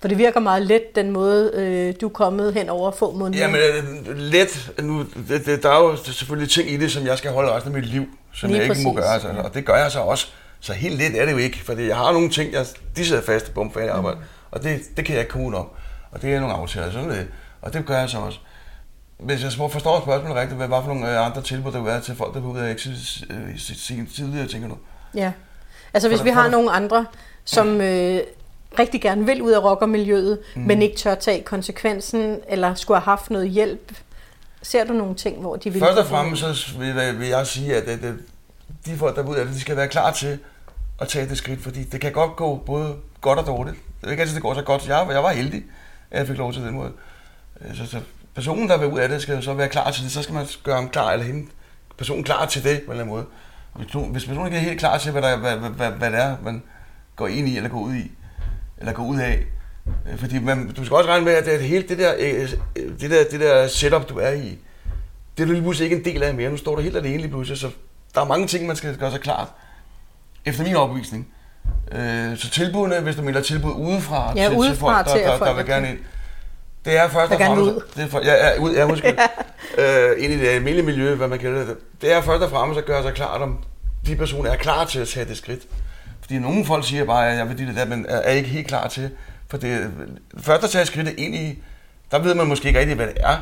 For 0.00 0.08
det 0.08 0.18
virker 0.18 0.40
meget 0.40 0.62
let, 0.62 0.94
den 0.94 1.10
måde, 1.10 1.50
øh, 1.54 1.94
du 2.00 2.06
er 2.06 2.10
kommet 2.10 2.54
hen 2.54 2.68
over 2.68 2.90
få 2.90 3.12
måneder. 3.12 3.44
Jamen, 3.44 3.60
øh, 4.06 4.16
let. 4.16 4.72
Nu, 4.78 5.04
det, 5.28 5.46
det, 5.46 5.62
der 5.62 5.70
er 5.70 5.80
jo 5.80 5.96
selvfølgelig 5.96 6.50
ting 6.50 6.70
i 6.70 6.76
det, 6.76 6.92
som 6.92 7.06
jeg 7.06 7.18
skal 7.18 7.30
holde 7.30 7.52
resten 7.52 7.74
af 7.74 7.80
mit 7.80 7.90
liv, 7.90 8.04
som 8.32 8.48
Lige 8.48 8.56
jeg 8.56 8.64
ikke 8.64 8.72
præcis. 8.72 8.84
må 8.84 8.92
gøre. 8.92 9.14
Altså, 9.14 9.28
og 9.28 9.54
det 9.54 9.64
gør 9.64 9.76
jeg 9.76 9.92
så 9.92 10.00
også. 10.00 10.26
Så 10.60 10.72
helt 10.72 10.98
let 10.98 11.20
er 11.20 11.24
det 11.24 11.32
jo 11.32 11.36
ikke, 11.36 11.64
fordi 11.64 11.86
jeg 11.86 11.96
har 11.96 12.12
nogle 12.12 12.30
ting, 12.30 12.52
jeg, 12.52 12.66
de 12.96 13.06
sidder 13.06 13.22
fast 13.22 13.48
i 13.48 13.50
bump 13.52 13.76
arbejde, 13.76 14.16
mm. 14.16 14.24
og 14.50 14.62
det, 14.62 14.80
det 14.96 15.04
kan 15.04 15.14
jeg 15.14 15.20
ikke 15.20 15.32
kunne 15.32 15.56
om. 15.56 15.66
Og 16.12 16.22
det 16.22 16.34
er 16.34 16.40
nogle 16.40 16.54
aftaler, 16.54 16.92
sådan 16.92 17.10
det. 17.10 17.28
Og 17.62 17.72
det 17.72 17.86
gør 17.86 17.98
jeg 17.98 18.10
så 18.10 18.18
også. 18.18 18.38
Hvis 19.18 19.42
jeg 19.42 19.52
forstår 19.52 20.00
spørgsmålet 20.00 20.36
rigtigt, 20.36 20.56
hvad 20.56 20.68
var 20.68 20.80
for 20.80 20.88
nogle 20.88 21.12
øh, 21.12 21.26
andre 21.26 21.42
tilbud, 21.42 21.72
der 21.72 21.78
vil 21.78 21.86
være 21.86 22.00
til 22.00 22.16
folk, 22.16 22.34
der 22.34 22.40
vil 22.40 22.50
ud 22.50 22.58
af 22.58 22.72
exit 22.72 23.24
øh, 23.90 24.06
tidligere, 24.14 24.46
tænker 24.46 24.68
du? 24.68 24.76
Ja. 25.14 25.32
Altså 25.94 26.08
hvis 26.08 26.24
vi 26.24 26.30
har 26.30 26.48
nogle 26.48 26.70
andre, 26.70 27.06
som 27.44 27.80
øh, 27.80 28.20
rigtig 28.78 29.02
gerne 29.02 29.26
vil 29.26 29.42
ud 29.42 29.50
af 29.50 29.64
rockermiljøet, 29.64 30.38
mm. 30.56 30.62
men 30.62 30.82
ikke 30.82 30.96
tør 30.96 31.14
tage 31.14 31.42
konsekvensen, 31.42 32.38
eller 32.48 32.74
skulle 32.74 33.00
have 33.00 33.04
haft 33.04 33.30
noget 33.30 33.50
hjælp, 33.50 33.92
ser 34.62 34.84
du 34.84 34.92
nogle 34.92 35.14
ting, 35.14 35.40
hvor 35.40 35.56
de 35.56 35.70
vil... 35.72 35.80
Først 35.80 35.98
og 35.98 36.06
fremmest 36.06 36.42
så 36.42 36.78
vil, 36.78 37.18
vil 37.18 37.28
jeg 37.28 37.46
sige, 37.46 37.76
at, 37.76 37.82
at, 37.82 38.04
at 38.04 38.14
de 38.86 38.96
folk, 38.96 39.16
der 39.16 39.22
er 39.22 39.26
ude 39.26 39.38
af 39.38 39.46
det, 39.46 39.54
de 39.54 39.60
skal 39.60 39.76
være 39.76 39.88
klar 39.88 40.12
til 40.12 40.38
at 41.00 41.08
tage 41.08 41.28
det 41.28 41.38
skridt, 41.38 41.62
fordi 41.62 41.84
det 41.84 42.00
kan 42.00 42.12
godt 42.12 42.36
gå 42.36 42.56
både 42.56 42.96
godt 43.20 43.38
og 43.38 43.46
dårligt. 43.46 43.76
Det 44.00 44.06
er 44.06 44.10
ikke 44.10 44.20
altid, 44.20 44.34
det 44.34 44.42
går 44.42 44.54
så 44.54 44.62
godt. 44.62 44.88
Jeg, 44.88 45.06
jeg 45.10 45.22
var 45.22 45.30
heldig, 45.30 45.64
at 46.10 46.18
jeg 46.18 46.26
fik 46.26 46.38
lov 46.38 46.52
til 46.52 46.62
den 46.62 46.74
måde. 46.74 46.92
Øh, 47.60 47.76
så, 47.76 47.86
så 47.86 48.00
personen, 48.34 48.68
der 48.68 48.78
vil 48.78 48.88
ud 48.88 48.98
af 48.98 49.08
det, 49.08 49.22
skal 49.22 49.34
jo 49.34 49.42
så 49.42 49.54
være 49.54 49.68
klar 49.68 49.90
til 49.90 50.04
det. 50.04 50.12
Så 50.12 50.22
skal 50.22 50.34
man 50.34 50.46
gøre 50.62 50.74
ham 50.74 50.88
klar, 50.88 51.12
eller 51.12 51.26
hende, 51.26 51.50
personen 51.98 52.24
klar 52.24 52.46
til 52.46 52.64
det, 52.64 52.82
på 52.82 52.92
en 52.92 53.00
eller 53.00 53.04
anden 53.04 53.16
måde. 53.16 53.26
Hvis 54.10 54.26
personen 54.26 54.46
ikke 54.46 54.56
er 54.56 54.62
helt 54.62 54.78
klar 54.78 54.98
til, 54.98 55.12
hvad, 55.12 55.22
der, 55.22 55.36
hvad, 55.36 55.56
hvad, 55.56 55.70
hvad, 55.70 55.90
hvad 55.90 56.10
det 56.10 56.20
er, 56.20 56.36
man 56.42 56.62
går 57.16 57.26
ind 57.26 57.48
i 57.48 57.56
eller 57.56 57.70
går 57.70 57.80
ud 57.80 57.94
i, 57.94 58.10
eller 58.78 58.92
går 58.92 59.04
ud 59.04 59.18
af, 59.18 59.44
øh, 60.12 60.18
fordi 60.18 60.38
man, 60.38 60.72
du 60.72 60.84
skal 60.84 60.96
også 60.96 61.10
regne 61.10 61.24
med, 61.24 61.32
at 61.32 61.46
det, 61.46 61.60
hele 61.60 61.88
det 61.88 61.98
der, 61.98 62.14
øh, 62.18 62.50
det, 63.00 63.10
der, 63.10 63.24
det 63.30 63.40
der 63.40 63.66
setup, 63.66 64.08
du 64.08 64.18
er 64.18 64.30
i, 64.30 64.58
det 65.36 65.42
er 65.42 65.46
du 65.46 65.52
lige 65.52 65.62
pludselig 65.62 65.84
ikke 65.84 65.96
en 65.96 66.14
del 66.14 66.22
af 66.22 66.34
mere. 66.34 66.50
Nu 66.50 66.56
står 66.56 66.74
du 66.74 66.80
helt 66.80 66.96
alene 66.96 67.16
lige 67.16 67.28
pludselig, 67.28 67.58
så 67.58 67.70
der 68.14 68.20
er 68.20 68.24
mange 68.24 68.46
ting, 68.46 68.66
man 68.66 68.76
skal 68.76 68.96
gøre 68.96 69.10
sig 69.10 69.20
klart. 69.20 69.48
Efter 70.44 70.64
min 70.64 70.76
opvisning. 70.76 71.28
Øh, 71.92 72.36
så 72.36 72.50
tilbudene, 72.50 73.00
hvis 73.00 73.16
du 73.16 73.22
melder 73.22 73.42
tilbud 73.42 73.72
udefra 73.72 74.32
ja, 74.36 74.48
til, 74.48 74.56
udefra 74.56 75.02
til 75.02 75.10
folk, 75.10 75.24
der, 75.24 75.30
der, 75.30 75.38
der, 75.38 75.44
der 75.44 75.54
vil 75.54 75.66
gerne 75.66 75.88
ind, 75.88 75.98
det 76.84 76.98
er 76.98 77.08
først 77.08 77.32
og 77.32 77.38
fremmest... 77.38 77.62
Ud. 77.62 77.82
Det 77.96 78.04
er 78.04 78.08
for, 78.08 78.20
ja, 78.24 78.48
ja, 78.48 78.58
ud, 78.58 78.72
ja, 78.72 78.86
måske, 78.86 79.06
ja. 79.06 79.26
Øh, 79.78 80.24
ind 80.24 80.32
i 80.32 80.38
det 80.38 80.48
almindelige 80.48 80.86
miljø, 80.86 81.14
hvad 81.14 81.28
man 81.28 81.38
kalder 81.38 81.64
det. 81.64 81.76
Det 82.00 82.12
er 82.12 82.20
først 82.20 82.42
og 82.42 82.50
fremmest 82.50 82.78
at 82.78 82.86
gøre 82.86 83.02
sig 83.02 83.14
klart, 83.14 83.42
om 83.42 83.58
de 84.06 84.16
personer 84.16 84.50
er 84.50 84.56
klar 84.56 84.84
til 84.84 85.00
at 85.00 85.08
tage 85.08 85.26
det 85.26 85.36
skridt. 85.36 85.62
Fordi 86.20 86.38
nogle 86.38 86.64
folk 86.64 86.86
siger 86.86 87.04
bare, 87.04 87.30
at 87.30 87.38
jeg 87.38 87.48
vil 87.48 87.58
det 87.58 87.76
der, 87.76 87.84
men 87.84 88.06
er 88.08 88.30
ikke 88.30 88.48
helt 88.48 88.66
klar 88.66 88.88
til. 88.88 89.10
For 89.48 89.56
det, 89.56 89.90
først 90.38 90.64
at 90.64 90.70
tage 90.70 90.86
skridtet 90.86 91.14
ind 91.18 91.34
i, 91.34 91.62
der 92.10 92.18
ved 92.18 92.34
man 92.34 92.46
måske 92.46 92.68
ikke 92.68 92.80
rigtig, 92.80 92.96
hvad 92.96 93.06
det 93.06 93.16
er. 93.20 93.36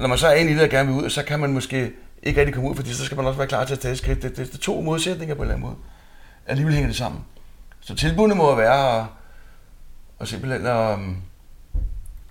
Når 0.00 0.08
man 0.08 0.18
så 0.18 0.26
er 0.26 0.34
inde 0.34 0.52
i 0.52 0.54
det 0.54 0.62
og 0.62 0.68
gerne 0.68 0.94
vil 0.94 1.04
ud, 1.04 1.10
så 1.10 1.22
kan 1.22 1.40
man 1.40 1.52
måske 1.52 1.92
ikke 2.22 2.40
rigtig 2.40 2.54
komme 2.54 2.70
ud, 2.70 2.76
fordi 2.76 2.94
så 2.94 3.04
skal 3.04 3.16
man 3.16 3.26
også 3.26 3.38
være 3.38 3.48
klar 3.48 3.64
til 3.64 3.74
at 3.74 3.80
tage 3.80 3.96
skridt. 3.96 4.22
Det, 4.22 4.36
det, 4.36 4.46
det 4.46 4.54
er 4.54 4.58
to 4.58 4.80
modsætninger 4.80 5.34
på 5.34 5.42
en 5.42 5.48
eller 5.50 5.54
anden 5.54 5.68
måde. 5.68 5.76
Alligevel 6.46 6.74
hænger 6.74 6.88
det 6.88 6.96
sammen. 6.96 7.24
Så 7.80 7.94
tilbudene 7.94 8.34
må 8.34 8.54
være 8.54 9.00
at, 9.00 9.06
at 10.20 10.28
simpelthen 10.28 10.66
at, 10.66 10.98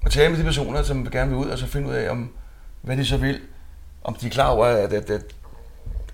at 0.05 0.11
tale 0.11 0.29
med 0.29 0.39
de 0.39 0.43
personer, 0.43 0.83
som 0.83 1.09
gerne 1.11 1.29
vil 1.29 1.37
ud, 1.37 1.45
og 1.45 1.57
så 1.57 1.67
finde 1.67 1.89
ud 1.89 1.93
af, 1.93 2.11
om, 2.11 2.29
hvad 2.81 2.97
de 2.97 3.05
så 3.05 3.17
vil. 3.17 3.41
Om 4.03 4.13
de 4.13 4.25
er 4.25 4.29
klar 4.29 4.47
over, 4.47 4.65
at, 4.65 4.93
at, 4.93 5.09
at 5.09 5.35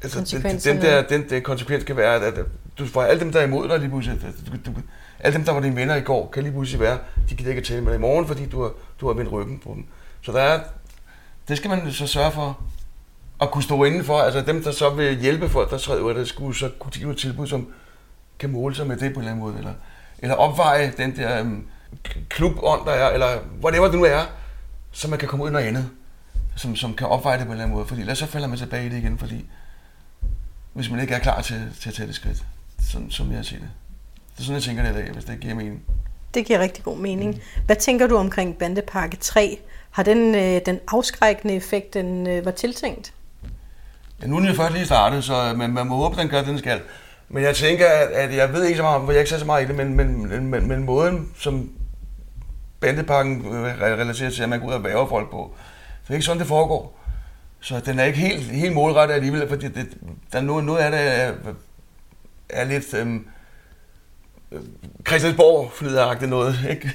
altså, 0.04 0.38
den, 0.44 0.58
den 0.60 0.82
der, 0.82 1.02
den 1.02 1.30
der 1.30 1.40
konsekvens 1.40 1.84
kan 1.84 1.98
være, 1.98 2.16
at, 2.16 2.22
at 2.22 2.46
du 2.80 2.86
får 2.86 3.04
alle 3.04 3.20
dem, 3.20 3.32
der 3.32 3.40
er 3.40 3.44
imod 3.44 3.70
dig 3.70 3.80
lige 3.80 3.90
pludselig, 3.90 4.22
du, 4.22 4.72
du, 4.72 4.78
alle 5.20 5.38
dem, 5.38 5.46
der 5.46 5.52
var 5.52 5.62
dine 5.62 5.76
venner 5.76 5.96
i 5.96 6.02
går, 6.02 6.30
kan 6.34 6.44
lige 6.44 6.52
pludselig 6.52 6.80
være, 6.80 7.00
de 7.30 7.36
gider 7.36 7.50
ikke 7.50 7.60
at 7.60 7.66
tale 7.66 7.82
med 7.82 7.92
dig 7.92 7.98
i 7.98 8.02
morgen, 8.02 8.28
fordi 8.28 8.46
du 8.46 8.62
har, 8.62 8.72
du 9.02 9.08
har 9.08 9.14
vendt 9.14 9.32
ryggen 9.32 9.60
på 9.60 9.74
dem. 9.76 9.86
Så 10.22 10.32
der 10.32 10.42
er, 10.42 10.60
det 11.48 11.58
skal 11.58 11.70
man 11.70 11.92
så 11.92 12.08
sørge 12.08 12.32
for 12.32 12.62
at 13.42 13.52
kunne 13.52 13.64
stå 13.64 13.84
indenfor. 13.84 14.20
Altså 14.20 14.42
dem, 14.42 14.64
der 14.64 14.72
så 14.72 14.90
vil 14.90 15.20
hjælpe 15.20 15.50
folk, 15.50 15.72
der 15.72 15.78
træder 15.78 16.02
ud 16.02 16.10
af 16.10 16.16
det, 16.16 16.28
skulle 16.28 16.58
så 16.58 16.70
kunne 16.80 16.92
give 16.92 17.12
et 17.12 17.18
tilbud, 17.18 17.48
som 17.48 17.68
kan 18.40 18.50
måle 18.50 18.76
sig 18.76 18.88
med 18.88 18.98
det 18.98 19.14
på 19.14 19.20
en 19.20 19.26
eller 19.28 19.32
anden 19.32 19.46
måde. 19.46 19.58
Eller, 19.58 19.74
eller 20.20 20.36
opveje 20.36 20.94
den 20.98 21.16
der 21.16 21.42
um, 21.42 21.68
klubånd, 22.30 22.86
der 22.86 22.92
er, 22.92 23.10
eller 23.10 23.40
whatever 23.64 23.88
det 23.88 23.96
nu 23.96 24.06
er, 24.06 24.22
så 24.92 25.08
man 25.08 25.20
kan 25.20 25.28
komme 25.28 25.46
ud 25.46 25.50
i 25.50 25.52
noget 25.52 25.66
andet, 25.66 25.90
som, 26.56 26.76
som 26.76 26.94
kan 26.94 27.08
opveje 27.08 27.38
det 27.38 27.46
på 27.46 27.52
en 27.52 27.52
eller 27.52 27.64
anden 27.64 27.76
måde. 27.76 27.88
Fordi 27.88 28.02
ellers 28.02 28.18
så 28.18 28.26
falder 28.26 28.48
man 28.48 28.58
tilbage 28.58 28.86
i 28.86 28.90
det 28.90 28.98
igen, 28.98 29.18
fordi 29.18 29.46
hvis 30.74 30.92
man 30.92 31.00
ikke 31.00 31.14
er 31.14 31.20
klar 31.20 31.42
til, 31.42 31.76
til 31.80 31.90
at 31.90 31.96
tage 31.96 32.08
det 32.08 32.16
skridt 32.16 32.44
sådan, 32.92 33.12
som 33.12 33.32
jeg 33.32 33.46
ser 33.46 33.58
det. 33.58 33.70
Det 34.34 34.40
er 34.40 34.44
sådan, 34.44 34.56
jeg 34.56 34.64
tænker 34.64 34.84
det 34.84 34.92
i 34.92 34.94
dag, 34.94 35.12
hvis 35.12 35.26
det 35.26 35.40
giver 35.40 35.56
mening. 35.56 35.82
Det 36.34 36.46
giver 36.46 36.60
rigtig 36.60 36.84
god 36.84 36.98
mening. 36.98 37.36
Mm. 37.36 37.42
Hvad 37.66 37.76
tænker 37.76 38.08
du 38.08 38.18
omkring 38.18 38.58
Bandepakke 38.58 39.18
3? 39.18 39.60
Har 39.92 40.04
den 40.04 40.36
øh, 40.36 40.62
den 40.66 40.80
afskrækkende 40.88 41.56
effekt, 41.56 41.94
den 41.94 42.28
øh, 42.28 42.46
var 42.46 42.52
tiltænkt? 42.52 43.14
Ja, 44.22 44.28
nu 44.28 44.36
er 44.36 44.40
den 44.40 44.50
jo 44.50 44.56
først 44.56 44.74
lige 44.74 44.86
startet, 44.86 45.24
så 45.24 45.54
man, 45.56 45.70
man 45.70 45.88
må 45.88 45.96
håbe, 45.96 46.22
den 46.22 46.30
gør 46.30 46.38
det, 46.38 46.48
den 46.48 46.60
skal. 46.60 46.82
Men 47.30 47.44
jeg 47.44 47.56
tænker, 47.56 47.86
at, 47.88 48.08
at 48.08 48.36
jeg 48.36 48.54
ved 48.54 48.66
ikke 48.66 48.78
så 48.78 48.84
meget, 48.84 49.02
for 49.06 49.12
jeg 49.12 49.22
ikke 49.22 49.30
så 49.30 49.46
meget 49.46 49.64
i 49.64 49.68
det, 49.68 49.76
men, 49.76 49.96
men, 49.96 50.50
men, 50.50 50.68
men 50.68 50.84
måden, 50.84 51.32
som 51.38 51.70
bandepakken 52.80 53.46
øh, 53.46 53.82
relaterer 53.82 54.30
til, 54.30 54.44
at 54.44 54.50
man 54.50 54.60
går 54.60 54.68
ud 54.68 54.74
og 54.74 54.84
værger 54.84 55.08
folk 55.08 55.32
på, 55.32 55.56
det 56.04 56.10
er 56.10 56.14
ikke 56.14 56.26
sådan, 56.26 56.40
det 56.40 56.48
foregår. 56.48 57.00
Så 57.60 57.80
den 57.80 58.00
er 58.00 58.04
ikke 58.04 58.20
helt, 58.20 58.44
helt 58.44 58.74
målrettet 58.74 59.16
alligevel, 59.16 59.50
fordi 59.50 59.68
det, 59.68 59.98
der 60.32 60.38
er 60.38 60.44
noget, 60.44 60.64
noget 60.64 60.80
af 60.80 60.92
det 60.92 61.00
er, 61.00 61.34
er 62.50 62.64
lidt 62.64 62.94
øhm, 62.94 63.28
øh, 64.52 64.62
Christiansborg 65.08 65.72
flyderagtigt 65.72 66.30
noget, 66.30 66.56
ikke? 66.70 66.92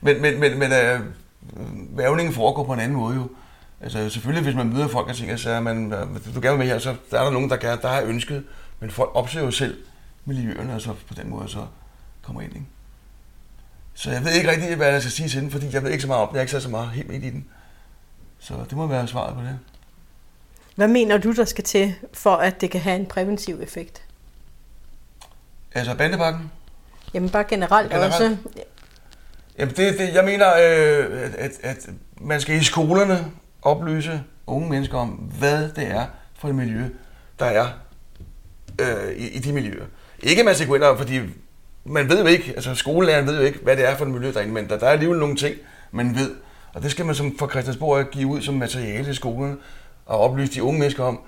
Men, 0.00 0.22
men, 0.22 0.40
men, 0.40 0.58
men 0.58 0.72
øh, 0.72 1.00
vævningen 1.98 2.34
foregår 2.34 2.64
på 2.64 2.72
en 2.72 2.80
anden 2.80 2.96
måde 2.96 3.14
jo. 3.14 3.28
Altså 3.80 4.08
selvfølgelig, 4.08 4.44
hvis 4.44 4.56
man 4.56 4.72
møder 4.72 4.88
folk 4.88 5.08
og 5.08 5.16
tænker, 5.16 5.36
så 5.36 5.50
er 5.50 5.60
man, 5.60 5.92
øh, 5.92 6.34
du 6.34 6.40
gerne 6.40 6.58
med 6.58 6.66
her, 6.66 6.78
så 6.78 6.94
der 7.10 7.20
er 7.20 7.24
der 7.24 7.30
nogen, 7.30 7.50
der, 7.50 7.56
gerne, 7.56 7.82
der 7.82 7.88
har 7.88 8.02
ønsket, 8.02 8.44
men 8.80 8.90
folk 8.90 9.10
opsøger 9.14 9.44
jo 9.44 9.50
selv 9.50 9.84
miljøerne, 10.24 10.74
og 10.74 10.80
så 10.80 10.94
på 11.08 11.14
den 11.14 11.30
måde 11.30 11.48
så 11.48 11.66
kommer 12.22 12.42
ind, 12.42 12.54
ikke? 12.54 12.66
Så 13.94 14.10
jeg 14.10 14.24
ved 14.24 14.32
ikke 14.32 14.50
rigtig, 14.50 14.76
hvad 14.76 14.92
jeg 14.92 15.02
skal 15.02 15.12
sige 15.12 15.28
til 15.28 15.40
den, 15.40 15.50
fordi 15.50 15.66
jeg 15.72 15.82
ved 15.82 15.90
ikke 15.90 16.02
så 16.02 16.08
meget 16.08 16.22
om 16.22 16.28
den. 16.28 16.34
Jeg 16.34 16.40
er 16.40 16.42
ikke 16.42 16.60
så 16.60 16.68
meget 16.68 16.90
helt 16.90 17.10
ind 17.10 17.24
i 17.24 17.30
den. 17.30 17.46
Så 18.38 18.54
det 18.54 18.72
må 18.72 18.86
være 18.86 19.08
svaret 19.08 19.34
på 19.34 19.40
det. 19.40 19.58
Hvad 20.74 20.88
mener 20.88 21.18
du, 21.18 21.32
der 21.32 21.44
skal 21.44 21.64
til, 21.64 21.94
for 22.12 22.36
at 22.36 22.60
det 22.60 22.70
kan 22.70 22.80
have 22.80 22.96
en 22.96 23.06
præventiv 23.06 23.60
effekt? 23.62 24.02
Altså 25.72 25.94
bandepakken? 25.94 26.50
Jamen 27.14 27.30
bare 27.30 27.44
generelt, 27.44 27.90
generelt. 27.90 28.14
også. 28.14 28.36
Jamen 29.58 29.74
det, 29.76 29.98
det, 29.98 30.14
jeg 30.14 30.24
mener, 30.24 30.48
øh, 30.48 31.30
at, 31.38 31.52
at 31.62 31.88
man 32.20 32.40
skal 32.40 32.56
i 32.56 32.64
skolerne 32.64 33.32
oplyse 33.62 34.22
unge 34.46 34.70
mennesker 34.70 34.98
om, 34.98 35.08
hvad 35.08 35.68
det 35.68 35.86
er 35.90 36.06
for 36.34 36.48
et 36.48 36.54
miljø, 36.54 36.88
der 37.38 37.46
er 37.46 37.68
øh, 38.78 39.16
i, 39.16 39.28
i 39.28 39.38
de 39.38 39.52
miljøer. 39.52 39.84
Ikke 40.22 40.40
at 40.40 40.46
man 40.46 40.54
skal 40.54 40.66
gå 40.66 40.74
ind 40.74 40.82
og, 40.82 40.98
fordi 40.98 41.20
man 41.84 42.08
ved 42.08 42.20
jo 42.20 42.26
ikke, 42.26 42.52
altså 42.56 42.74
skolelæreren 42.74 43.26
ved 43.26 43.38
jo 43.38 43.46
ikke, 43.46 43.58
hvad 43.62 43.76
det 43.76 43.88
er 43.88 43.96
for 43.96 44.04
et 44.04 44.10
miljø 44.10 44.32
derinde, 44.32 44.54
men 44.54 44.68
der, 44.68 44.78
der 44.78 44.86
er 44.86 44.90
alligevel 44.90 45.18
nogle 45.18 45.36
ting, 45.36 45.56
man 45.92 46.14
ved. 46.14 46.34
Og 46.74 46.82
det 46.82 46.90
skal 46.90 47.06
man 47.06 47.14
som 47.14 47.38
fra 47.38 47.48
Christiansborg 47.48 48.10
give 48.10 48.26
ud 48.26 48.42
som 48.42 48.54
materiale 48.54 49.10
i 49.10 49.14
skolen 49.14 49.58
og 50.06 50.20
oplyse 50.20 50.54
de 50.54 50.62
unge 50.62 50.80
mennesker 50.80 51.04
om, 51.04 51.20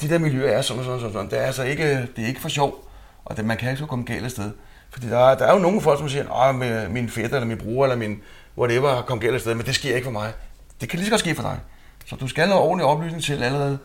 de 0.00 0.08
der 0.08 0.18
miljøer 0.18 0.50
er 0.50 0.62
sådan 0.62 0.78
og 0.78 0.84
sådan 0.84 1.06
og 1.06 1.12
sådan. 1.12 1.30
Det 1.30 1.38
er 1.38 1.42
altså 1.42 1.62
ikke, 1.62 2.08
det 2.16 2.24
er 2.24 2.26
ikke 2.26 2.40
for 2.40 2.48
sjov, 2.48 2.88
og 3.24 3.36
det, 3.36 3.44
man 3.44 3.56
kan 3.56 3.70
ikke 3.70 3.80
så 3.80 3.86
komme 3.86 4.04
galt 4.04 4.24
af 4.24 4.30
sted. 4.30 4.50
Fordi 4.90 5.08
der 5.08 5.18
er, 5.18 5.38
der 5.38 5.46
er 5.46 5.52
jo 5.52 5.58
nogle 5.58 5.80
folk, 5.80 5.98
som 5.98 6.08
siger, 6.08 6.32
at 6.32 6.90
min 6.90 7.08
fætter 7.08 7.36
eller 7.36 7.48
min 7.48 7.58
bror 7.58 7.84
eller 7.84 7.96
min 7.96 8.22
whatever 8.58 8.94
har 8.94 9.02
kommet 9.02 9.22
galt 9.22 9.34
af 9.34 9.40
sted, 9.40 9.54
men 9.54 9.66
det 9.66 9.74
sker 9.74 9.94
ikke 9.94 10.04
for 10.04 10.12
mig. 10.12 10.32
Det 10.80 10.88
kan 10.88 10.98
lige 10.98 11.06
så 11.06 11.10
godt 11.10 11.20
ske 11.20 11.34
for 11.34 11.42
dig. 11.42 11.58
Så 12.06 12.16
du 12.16 12.28
skal 12.28 12.46
have 12.46 12.58
ordentlig 12.58 12.86
oplysning 12.86 13.22
til 13.22 13.42
allerede 13.42 13.78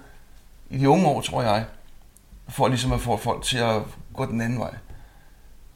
i 0.70 0.78
de 0.78 0.90
unge 0.90 1.08
år, 1.08 1.22
tror 1.22 1.42
jeg, 1.42 1.66
for 2.50 2.68
ligesom 2.68 2.92
at 2.92 3.02
få 3.02 3.18
folk 3.18 3.44
til 3.44 3.58
at 3.58 3.82
gå 4.14 4.26
den 4.26 4.42
anden 4.42 4.60
vej. 4.60 4.76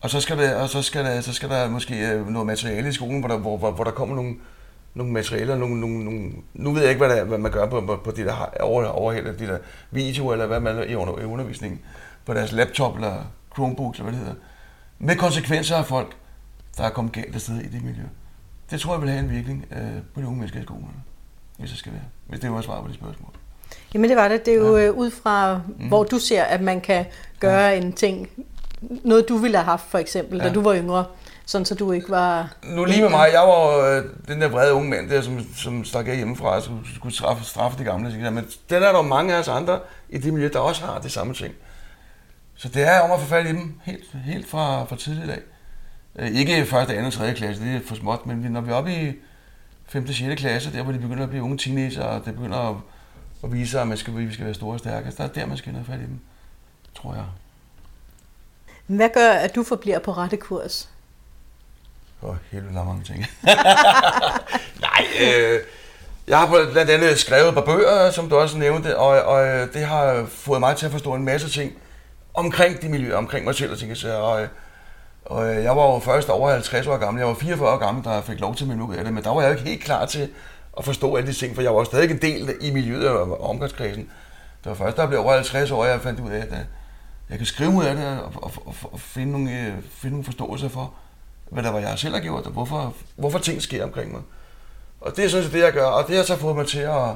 Og 0.01 0.09
så 0.09 0.21
skal 0.21 0.37
der, 0.37 0.55
og 0.55 0.69
så 0.69 0.81
skal 0.81 1.05
der, 1.05 1.21
så 1.21 1.33
skal 1.33 1.49
der 1.49 1.69
måske 1.69 2.07
øh, 2.07 2.27
noget 2.27 2.45
materiale 2.45 2.89
i 2.89 2.91
skolen, 2.91 3.19
hvor 3.19 3.29
der, 3.29 3.37
hvor, 3.37 3.57
hvor, 3.57 3.71
hvor 3.71 3.83
der 3.83 3.91
kommer 3.91 4.15
nogle, 4.15 4.35
nogle 4.93 5.13
materialer, 5.13 5.55
nogle, 5.55 5.79
nogle, 5.79 6.03
nogle, 6.03 6.31
nu 6.53 6.71
ved 6.71 6.81
jeg 6.81 6.89
ikke, 6.89 7.05
hvad, 7.05 7.17
der, 7.17 7.23
hvad 7.23 7.37
man 7.37 7.51
gør 7.51 7.69
på, 7.69 7.81
på, 7.81 8.01
på 8.03 8.11
de 8.11 8.23
der 8.23 8.49
over, 8.59 8.85
overhælder, 8.85 9.31
de 9.31 9.47
der 9.47 9.57
videoer, 9.91 10.33
eller 10.33 10.45
hvad 10.45 10.59
man 10.59 10.89
i 10.89 10.95
under, 10.95 11.19
i 11.19 11.25
undervisningen, 11.25 11.79
på 12.25 12.33
deres 12.33 12.51
laptop, 12.51 12.95
eller 12.95 13.23
Chromebook, 13.53 13.93
eller 13.93 14.03
hvad 14.03 14.13
det 14.13 14.19
hedder, 14.19 14.35
med 14.99 15.15
konsekvenser 15.15 15.75
af 15.75 15.85
folk, 15.85 16.15
der 16.77 16.83
er 16.83 16.89
kommet 16.89 17.13
galt 17.13 17.35
afsted 17.35 17.59
i 17.59 17.67
det 17.67 17.83
miljø. 17.83 18.03
Det 18.71 18.81
tror 18.81 18.93
jeg 18.93 19.01
vil 19.01 19.09
have 19.09 19.23
en 19.23 19.31
virkning 19.31 19.65
øh, 19.71 20.01
på 20.13 20.21
de 20.21 20.25
unge 20.27 20.39
mennesker 20.39 20.59
i 20.59 20.63
skolen, 20.63 21.03
hvis 21.57 21.69
det 21.69 21.79
skal 21.79 21.93
være. 21.93 22.05
Hvis 22.27 22.39
det 22.39 22.51
var 22.51 22.61
svar 22.61 22.81
på 22.81 22.87
de 22.87 22.93
spørgsmål. 22.93 23.33
Jamen 23.93 24.09
det 24.09 24.17
var 24.17 24.27
det. 24.27 24.45
Det 24.45 24.53
er 24.53 24.57
jo 24.57 24.77
ja. 24.77 24.87
Øh, 24.87 24.93
ud 24.93 25.11
fra, 25.11 25.61
mm. 25.79 25.87
hvor 25.87 26.03
du 26.03 26.19
ser, 26.19 26.43
at 26.43 26.61
man 26.61 26.81
kan 26.81 27.05
gøre 27.39 27.67
ja. 27.67 27.77
en 27.77 27.93
ting. 27.93 28.29
Noget 28.81 29.29
du 29.29 29.37
ville 29.37 29.57
have 29.57 29.65
haft 29.65 29.85
for 29.89 29.97
eksempel, 29.97 30.37
ja. 30.37 30.47
da 30.47 30.53
du 30.53 30.61
var 30.61 30.75
yngre. 30.75 31.05
Sådan 31.45 31.65
så 31.65 31.75
du 31.75 31.91
ikke 31.91 32.09
var... 32.09 32.55
Nu 32.63 32.85
lige 32.85 33.01
med 33.01 33.09
mig, 33.09 33.29
jeg 33.33 33.41
var 33.41 33.77
øh, 33.77 34.03
den 34.27 34.41
der 34.41 34.49
vrede 34.49 34.73
unge 34.73 34.89
mand 34.89 35.09
der, 35.09 35.21
som, 35.21 35.45
som 35.55 35.85
stak 35.85 36.07
af 36.07 36.15
hjemmefra, 36.15 36.55
og 36.55 36.63
skulle 36.95 37.15
straffe, 37.15 37.43
straffe 37.43 37.79
de 37.79 37.83
gamle. 37.83 38.31
Men 38.31 38.45
den 38.69 38.83
er 38.83 38.91
der 38.91 39.01
mange 39.01 39.35
af 39.35 39.39
os 39.39 39.47
andre 39.47 39.79
i 40.09 40.17
det 40.17 40.33
miljø, 40.33 40.49
der 40.53 40.59
også 40.59 40.85
har 40.85 40.99
det 40.99 41.11
samme 41.11 41.33
ting. 41.33 41.53
Så 42.55 42.69
det 42.69 42.87
er 42.87 42.99
om 42.99 43.11
at 43.11 43.19
få 43.19 43.25
fat 43.25 43.45
i 43.45 43.49
dem 43.49 43.73
helt, 43.83 44.03
helt 44.25 44.49
fra, 44.49 44.83
fra 44.83 44.95
tidlig 44.95 45.27
dag. 45.27 45.39
Øh, 46.15 46.27
ikke 46.27 46.65
første, 46.65 46.93
anden 46.93 47.05
og 47.05 47.13
tredje 47.13 47.33
klasse, 47.33 47.63
det 47.63 47.75
er 47.75 47.79
for 47.85 47.95
småt, 47.95 48.25
men 48.25 48.37
når 48.37 48.61
vi 48.61 48.71
er 48.71 48.75
oppe 48.75 48.91
i 48.93 49.13
5. 49.87 50.05
og 50.07 50.13
6. 50.13 50.41
klasse, 50.41 50.73
der 50.73 50.83
hvor 50.83 50.91
de 50.91 50.99
begynder 50.99 51.23
at 51.23 51.29
blive 51.29 51.43
unge 51.43 51.57
teenager, 51.57 52.03
og 52.03 52.25
det 52.25 52.35
begynder 52.35 52.57
at, 52.57 52.75
at 53.43 53.53
vise 53.53 53.71
sig, 53.71 53.81
at 53.81 53.87
man 53.87 53.97
skal, 53.97 54.17
vi 54.17 54.33
skal 54.33 54.45
være 54.45 54.53
store 54.53 54.73
og 54.73 54.79
stærke, 54.79 55.11
så 55.11 55.17
der 55.17 55.23
er 55.23 55.27
der, 55.27 55.45
man 55.45 55.57
skal 55.57 55.73
have 55.73 55.85
fat 55.85 55.99
i 55.99 56.03
dem, 56.03 56.19
tror 56.95 57.13
jeg. 57.13 57.25
Hvad 58.85 59.09
gør, 59.13 59.31
at 59.31 59.55
du 59.55 59.63
forbliver 59.63 59.99
på 59.99 60.11
rette 60.11 60.37
kurs? 60.37 60.89
Åh, 62.21 62.29
oh, 62.29 62.35
helt 62.51 62.63
vildt 62.63 62.75
mange 62.75 63.03
ting. 63.03 63.17
Nej, 64.87 65.05
øh, 65.21 65.59
jeg 66.27 66.39
har 66.39 66.67
blandt 66.71 66.91
andet 66.91 67.19
skrevet 67.19 67.53
på 67.53 67.61
bøger, 67.61 68.11
som 68.11 68.29
du 68.29 68.35
også 68.35 68.57
nævnte, 68.57 68.97
og, 68.97 69.21
og 69.21 69.47
øh, 69.47 69.73
det 69.73 69.85
har 69.85 70.25
fået 70.25 70.59
mig 70.59 70.75
til 70.75 70.85
at 70.85 70.91
forstå 70.91 71.13
en 71.13 71.25
masse 71.25 71.49
ting 71.49 71.73
omkring 72.33 72.81
de 72.81 72.89
miljøer, 72.89 73.15
omkring 73.15 73.45
mig 73.45 73.55
selv 73.55 73.71
og 73.71 73.77
ting. 73.77 73.93
Og, 74.05 74.47
og 75.25 75.63
jeg 75.63 75.77
var 75.77 75.93
jo 75.93 75.99
først 75.99 76.29
over 76.29 76.51
50 76.51 76.87
år 76.87 76.97
gammel. 76.97 77.19
Jeg 77.19 77.27
var 77.27 77.33
44 77.33 77.69
år 77.69 77.77
gammel, 77.77 78.05
da 78.05 78.09
jeg 78.09 78.23
fik 78.23 78.39
lov 78.39 78.55
til 78.55 78.71
at 78.71 78.79
ud 78.79 78.95
af 78.95 79.03
det. 79.03 79.13
Men 79.13 79.23
der 79.23 79.29
var 79.29 79.41
jeg 79.41 79.49
jo 79.49 79.57
ikke 79.57 79.69
helt 79.69 79.83
klar 79.83 80.05
til 80.05 80.29
at 80.77 80.85
forstå 80.85 81.15
alle 81.15 81.27
de 81.27 81.33
ting, 81.33 81.55
for 81.55 81.61
jeg 81.61 81.75
var 81.75 81.83
stadig 81.83 82.11
en 82.11 82.21
del 82.21 82.55
i 82.61 82.71
miljøet 82.71 83.09
og 83.09 83.49
omgangskredsen. 83.49 84.09
Det 84.63 84.69
var 84.69 84.73
først, 84.73 84.97
da 84.97 85.01
jeg 85.01 85.09
blev 85.09 85.21
over 85.21 85.33
50 85.33 85.71
år, 85.71 85.85
jeg 85.85 86.01
fandt 86.01 86.19
ud 86.19 86.29
af, 86.31 86.37
at 86.37 86.51
øh, 86.51 86.57
jeg 87.29 87.37
kan 87.37 87.45
skrive 87.45 87.69
ud 87.69 87.83
af 87.83 87.95
det 87.95 88.05
og, 88.05 88.31
og, 88.35 88.51
og, 88.65 88.75
og 88.91 88.99
finde, 88.99 89.31
nogle, 89.31 89.51
øh, 89.51 89.73
finde 89.91 90.13
nogle 90.13 90.25
forståelse 90.25 90.69
for, 90.69 90.93
hvad 91.49 91.63
der 91.63 91.71
var, 91.71 91.79
jeg 91.79 91.99
selv 91.99 92.13
har 92.13 92.21
gjort, 92.21 92.45
og 92.45 92.51
hvorfor, 92.51 92.93
hvorfor 93.15 93.39
ting 93.39 93.61
sker 93.61 93.83
omkring 93.83 94.11
mig. 94.11 94.21
Og 95.01 95.15
det 95.15 95.25
er 95.25 95.29
sådan 95.29 95.43
set 95.43 95.53
det, 95.53 95.59
jeg 95.59 95.73
gør, 95.73 95.85
og 95.85 96.07
det 96.07 96.15
har 96.15 96.23
så 96.23 96.37
fået 96.37 96.55
mig 96.55 96.67
til 96.67 96.79
at 96.79 97.15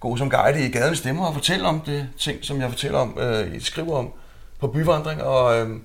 gå 0.00 0.16
som 0.16 0.30
guide 0.30 0.66
i 0.66 0.70
gaden 0.70 0.96
stemmer 0.96 1.26
og 1.26 1.34
fortælle 1.34 1.68
om 1.68 1.80
det 1.80 2.08
ting, 2.18 2.44
som 2.44 2.60
jeg 2.60 2.70
fortæller 2.70 2.98
om, 2.98 3.18
øh, 3.18 3.60
skriver 3.60 3.98
om 3.98 4.12
på 4.60 4.66
byvandring. 4.66 5.22
Og 5.22 5.58
øh, 5.58 5.80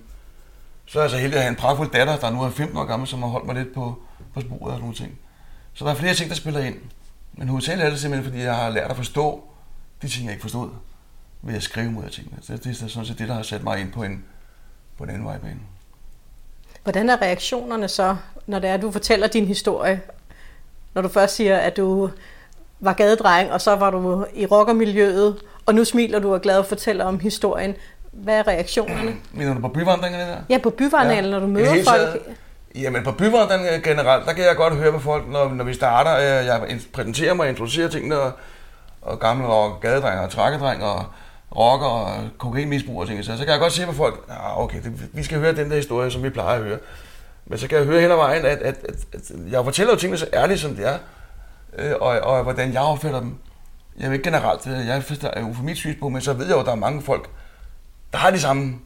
så 0.86 1.00
er 1.00 1.04
jeg 1.04 1.12
så 1.12 1.18
heldig 1.18 1.38
at 1.38 1.44
have 1.44 1.50
en 1.50 1.56
pragtfuld 1.56 1.92
datter, 1.92 2.18
der 2.18 2.32
nu 2.32 2.42
er 2.42 2.50
15 2.50 2.78
år 2.78 2.86
gammel, 2.86 3.08
som 3.08 3.22
har 3.22 3.30
holdt 3.30 3.46
mig 3.46 3.56
lidt 3.56 3.74
på, 3.74 4.00
på 4.34 4.42
sporet 4.42 4.74
og 4.74 4.80
nogle 4.80 4.96
ting. 4.96 5.20
Så 5.74 5.86
der 5.86 5.92
er 5.92 5.96
flere 5.96 6.14
ting, 6.14 6.30
der 6.30 6.36
spiller 6.36 6.60
ind. 6.60 6.76
Men 7.34 7.48
hovedsageligt 7.48 7.86
er 7.86 7.90
det 7.90 8.00
simpelthen, 8.00 8.32
fordi 8.32 8.44
jeg 8.44 8.56
har 8.56 8.70
lært 8.70 8.92
at 8.92 8.98
forstå 8.98 9.44
de 10.02 10.08
ting, 10.08 10.26
jeg 10.26 10.34
ikke 10.34 10.42
forstod 10.42 10.70
ved 11.42 11.56
at 11.56 11.64
skrive 11.64 11.92
mod 11.92 12.04
af 12.04 12.12
tingene. 12.12 12.38
Det, 12.48 12.64
det 12.64 12.82
er 12.82 12.88
sådan 12.88 13.06
set 13.06 13.20
det, 13.20 13.28
der 13.28 13.34
har 13.34 13.44
sat 13.44 13.64
mig 13.64 13.80
ind 13.80 13.92
på 13.92 14.04
en, 14.04 14.26
på 14.98 15.04
en 15.04 15.10
anden 15.10 15.26
vejbane. 15.26 15.60
Hvordan 16.84 17.10
er 17.10 17.22
reaktionerne 17.22 17.88
så, 17.88 18.16
når 18.48 18.60
det 18.60 18.70
er, 18.70 18.74
at 18.74 18.82
du 18.82 18.92
fortæller 18.92 19.28
din 19.28 19.46
historie? 19.46 20.02
Når 20.94 21.02
du 21.02 21.08
først 21.08 21.36
siger, 21.36 21.58
at 21.58 21.78
du 21.78 22.10
var 22.80 22.94
gadedreng, 22.94 23.52
og 23.52 23.62
så 23.62 23.76
var 23.76 23.90
du 23.90 24.26
i 24.34 24.46
rockermiljøet, 24.46 25.42
og 25.66 25.76
nu 25.76 25.84
smiler 25.84 26.20
du 26.20 26.30
og 26.30 26.36
er 26.36 26.40
glad 26.40 26.58
og 26.58 26.66
fortæller 26.66 27.06
om 27.06 27.20
historien. 27.20 27.76
Hvad 28.12 28.40
er 28.40 28.48
reaktionerne? 28.48 29.16
Mener 29.34 29.54
du 29.54 29.60
på 29.60 29.68
byvandringerne 29.68 30.24
der? 30.24 30.38
Ja, 30.50 30.58
på 30.58 30.70
byvandringerne, 30.70 31.28
ja. 31.28 31.32
når 31.32 31.40
du 31.40 31.48
møder 31.48 31.84
folk. 31.84 32.38
Jamen 32.76 33.04
på 33.04 33.12
byvandring 33.12 33.68
øh, 33.72 33.84
generelt, 33.84 34.26
der 34.26 34.34
kan 34.34 34.44
jeg 34.44 34.56
godt 34.56 34.76
høre 34.76 34.92
på 34.92 35.00
folk, 35.00 35.28
når, 35.28 35.50
når 35.50 35.64
vi 35.64 35.74
starter. 35.74 36.16
Øh, 36.16 36.46
jeg 36.46 36.80
præsenterer 36.94 37.34
mig 37.34 37.44
og 37.44 37.50
introducerer 37.50 37.90
tingene, 37.90 38.20
og, 38.20 38.32
og 39.02 39.20
gamle 39.20 39.48
og 39.48 39.80
gadedreng 39.82 40.20
og 40.20 40.30
trækkedreng 40.30 40.84
og 40.84 41.06
rocker 41.56 41.88
og 41.88 42.30
kokainmisbrug 42.38 43.02
og 43.02 43.08
ting. 43.08 43.26
Så, 43.26 43.38
så 43.38 43.44
kan 43.44 43.52
jeg 43.52 43.60
godt 43.60 43.74
se 43.74 43.86
på 43.86 43.94
folk, 43.94 44.26
ja, 44.30 44.64
okay, 44.64 44.84
det, 44.84 45.10
vi 45.14 45.24
skal 45.24 45.40
høre 45.40 45.56
den 45.56 45.70
der 45.70 45.76
historie, 45.76 46.12
som 46.12 46.24
vi 46.24 46.30
plejer 46.30 46.58
at 46.58 46.64
høre. 46.64 46.78
Men 47.46 47.60
så 47.60 47.68
kan 47.68 47.78
jeg 47.78 47.86
høre 47.86 48.02
hen 48.02 48.12
ad 48.12 48.16
vejen, 48.16 48.46
at, 48.46 48.58
at, 48.58 48.76
at, 48.90 48.96
at 49.14 49.32
jeg 49.52 49.64
fortæller 49.64 49.94
jo 49.94 50.00
tingene 50.00 50.18
så 50.18 50.28
ærligt, 50.34 50.60
som 50.60 50.76
det 50.76 50.88
er 50.88 50.98
øh, 51.78 51.94
og, 52.02 52.20
og 52.20 52.44
hvordan 52.44 52.74
jeg 52.74 52.82
opfatter 52.82 53.20
dem. 53.20 53.38
Jeg 54.00 54.10
ved 54.10 54.18
ikke 54.18 54.30
generelt, 54.30 54.68
øh, 54.68 54.88
jeg 54.88 55.04
er 55.24 55.42
jo 55.42 55.54
for 55.54 55.64
mit 55.64 55.78
synspunkt, 55.78 56.14
men 56.14 56.22
så 56.22 56.34
ved 56.34 56.46
jeg 56.46 56.56
jo, 56.56 56.60
at 56.60 56.66
der 56.66 56.72
er 56.72 56.76
mange 56.76 57.02
folk, 57.02 57.30
der 58.12 58.18
har 58.18 58.32
de 58.32 58.40
samme 58.40 58.80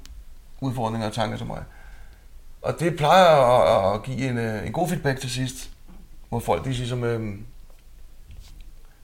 udfordringer 0.61 1.07
og 1.07 1.13
tanker 1.13 1.37
som 1.37 1.47
mig. 1.47 1.63
Og 2.65 2.79
det 2.79 2.97
plejer 2.97 3.25
at, 3.25 3.95
at 3.95 4.03
give 4.03 4.29
en, 4.29 4.37
øh, 4.37 4.67
en 4.67 4.73
god 4.73 4.87
feedback 4.87 5.19
til 5.19 5.29
sidst, 5.31 5.69
hvor 6.29 6.39
folk 6.39 6.65
de 6.65 6.75
siger 6.75 6.87
som, 6.87 7.03
øh, 7.03 7.37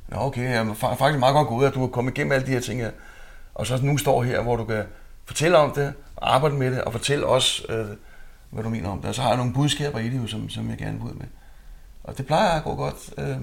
Nå 0.07 0.17
okay, 0.17 0.41
jeg 0.41 0.67
er 0.67 0.73
faktisk 0.73 1.19
meget 1.19 1.33
godt 1.33 1.47
gået, 1.47 1.67
at 1.67 1.73
du 1.73 1.79
har 1.79 1.87
kommet 1.87 2.11
igennem 2.11 2.31
alle 2.31 2.45
de 2.45 2.51
her 2.51 2.59
ting 2.59 2.81
her. 2.81 2.91
Og 3.55 3.67
så 3.67 3.79
nu 3.81 3.97
står 3.97 4.23
her, 4.23 4.41
hvor 4.41 4.55
du 4.55 4.65
kan 4.65 4.83
fortælle 5.25 5.57
om 5.57 5.71
det, 5.71 5.93
arbejde 6.21 6.55
med 6.55 6.71
det, 6.71 6.81
og 6.81 6.91
fortælle 6.91 7.25
os, 7.25 7.65
øh, 7.69 7.85
hvad 8.49 8.63
du 8.63 8.69
mener 8.69 8.89
om 8.89 8.99
det. 8.99 9.09
Og 9.09 9.15
så 9.15 9.21
har 9.21 9.29
jeg 9.29 9.37
nogle 9.37 9.53
budskaber 9.53 9.99
i 9.99 10.09
det, 10.09 10.29
som, 10.29 10.49
som 10.49 10.69
jeg 10.69 10.77
gerne 10.77 10.97
vil 10.97 11.07
ud 11.07 11.13
med. 11.13 11.27
Og 12.03 12.17
det 12.17 12.25
plejer 12.25 12.49
at 12.49 12.63
gå 12.63 12.75
godt. 12.75 13.13
Øh, 13.17 13.37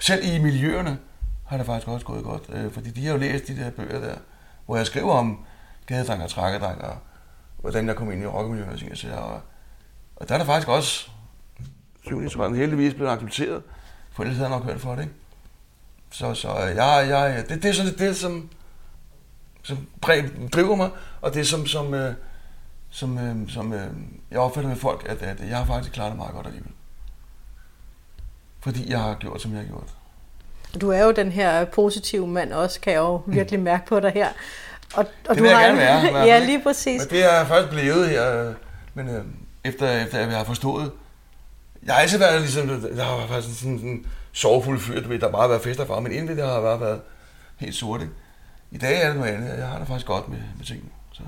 selv 0.00 0.34
i 0.34 0.38
miljøerne 0.38 0.98
har 1.46 1.56
det 1.56 1.66
faktisk 1.66 1.88
også 1.88 2.06
gået 2.06 2.24
godt, 2.24 2.42
øh, 2.48 2.72
fordi 2.72 2.90
de 2.90 3.06
har 3.06 3.12
jo 3.12 3.18
læst 3.18 3.48
de 3.48 3.56
der 3.56 3.70
bøger 3.70 4.00
der, 4.00 4.14
hvor 4.66 4.76
jeg 4.76 4.86
skriver 4.86 5.12
om 5.12 5.44
gadedreng 5.86 6.22
og 6.22 6.30
og 6.80 6.96
hvordan 7.60 7.88
jeg 7.88 7.96
kom 7.96 8.12
ind 8.12 8.22
i 8.22 8.26
rockmiljøet 8.26 8.72
og 8.72 8.78
ting, 8.78 9.12
og 9.12 9.24
og, 9.24 9.40
og 10.16 10.28
der 10.28 10.34
er 10.34 10.38
der 10.38 10.44
faktisk 10.44 10.68
også 10.68 11.10
syvningsrønden 12.06 12.58
heldigvis 12.58 12.94
blevet 12.94 13.10
accepteret, 13.10 13.62
for 14.12 14.22
ellers 14.22 14.36
havde 14.36 14.50
jeg 14.50 14.58
nok 14.58 14.66
hørt 14.66 14.80
for 14.80 14.94
det, 14.94 15.02
ikke? 15.02 15.14
Så, 16.10 16.34
så 16.34 16.48
øh, 16.48 16.76
jeg, 16.76 17.06
jeg, 17.08 17.44
det, 17.48 17.62
det 17.62 17.68
er 17.68 17.72
sådan 17.72 17.98
det, 17.98 18.16
som, 18.16 18.50
som 19.62 19.78
driver 20.52 20.76
mig, 20.76 20.90
og 21.20 21.34
det 21.34 21.46
som, 21.46 21.66
som, 21.66 21.94
øh, 21.94 22.14
som, 22.90 23.18
øh, 23.18 23.50
som 23.50 23.72
øh, 23.72 23.88
jeg 24.30 24.40
opfatter 24.40 24.68
med 24.68 24.76
folk, 24.76 25.06
at, 25.08 25.22
at 25.22 25.48
jeg 25.48 25.58
har 25.58 25.64
faktisk 25.64 25.92
klaret 25.92 26.10
det 26.10 26.18
meget 26.18 26.34
godt 26.34 26.46
alligevel 26.46 26.72
fordi 28.60 28.90
jeg 28.90 29.00
har 29.00 29.14
gjort, 29.14 29.42
som 29.42 29.52
jeg 29.52 29.60
har 29.60 29.66
gjort. 29.66 29.94
Du 30.80 30.88
er 30.88 31.04
jo 31.04 31.10
den 31.10 31.32
her 31.32 31.64
positive 31.64 32.26
mand 32.26 32.52
også, 32.52 32.80
kan 32.80 32.92
jeg 32.92 32.98
jo 32.98 33.22
virkelig 33.26 33.60
mærke 33.60 33.86
på 33.86 34.00
dig 34.00 34.10
her. 34.12 34.28
Og, 34.94 35.06
og 35.28 35.34
det 35.34 35.38
du 35.38 35.42
vil 35.42 35.52
har 35.52 35.60
jeg 35.60 35.76
gerne 35.76 36.12
være. 36.12 36.26
ja, 36.30 36.38
lige 36.38 36.62
præcis. 36.62 37.00
Men 37.00 37.10
det 37.10 37.24
er 37.24 37.38
jeg 37.38 37.46
først 37.46 37.70
blevet 37.70 38.08
her, 38.08 38.54
men 38.94 39.08
øh, 39.08 39.24
efter, 39.64 40.04
efter 40.04 40.18
jeg 40.18 40.36
har 40.36 40.44
forstået. 40.44 40.90
Jeg 41.86 41.94
har 41.94 42.00
altid 42.00 42.18
været 42.18 42.40
ligesom, 42.40 42.68
jeg 42.96 43.04
har 43.04 43.26
været 43.26 43.44
sådan, 43.44 43.56
sådan, 43.56 43.78
sådan 43.78 44.04
sovefuld 44.32 44.80
fyr, 44.80 45.00
du 45.00 45.08
ved, 45.08 45.18
der 45.18 45.26
har 45.26 45.32
bare 45.32 45.48
været 45.48 45.62
fester 45.62 45.86
for, 45.86 46.00
men 46.00 46.12
inden 46.12 46.36
det 46.36 46.46
har 46.46 46.60
bare 46.60 46.80
været 46.80 47.00
helt 47.56 47.74
sort, 47.74 48.00
ikke? 48.00 48.12
I 48.70 48.78
dag 48.78 49.02
er 49.02 49.06
det 49.06 49.16
noget 49.16 49.32
andet, 49.32 49.58
jeg 49.58 49.66
har 49.66 49.78
det 49.78 49.86
faktisk 49.86 50.06
godt 50.06 50.28
med, 50.28 50.38
med 50.56 50.66
tingene. 50.66 50.90
Så 51.12 51.22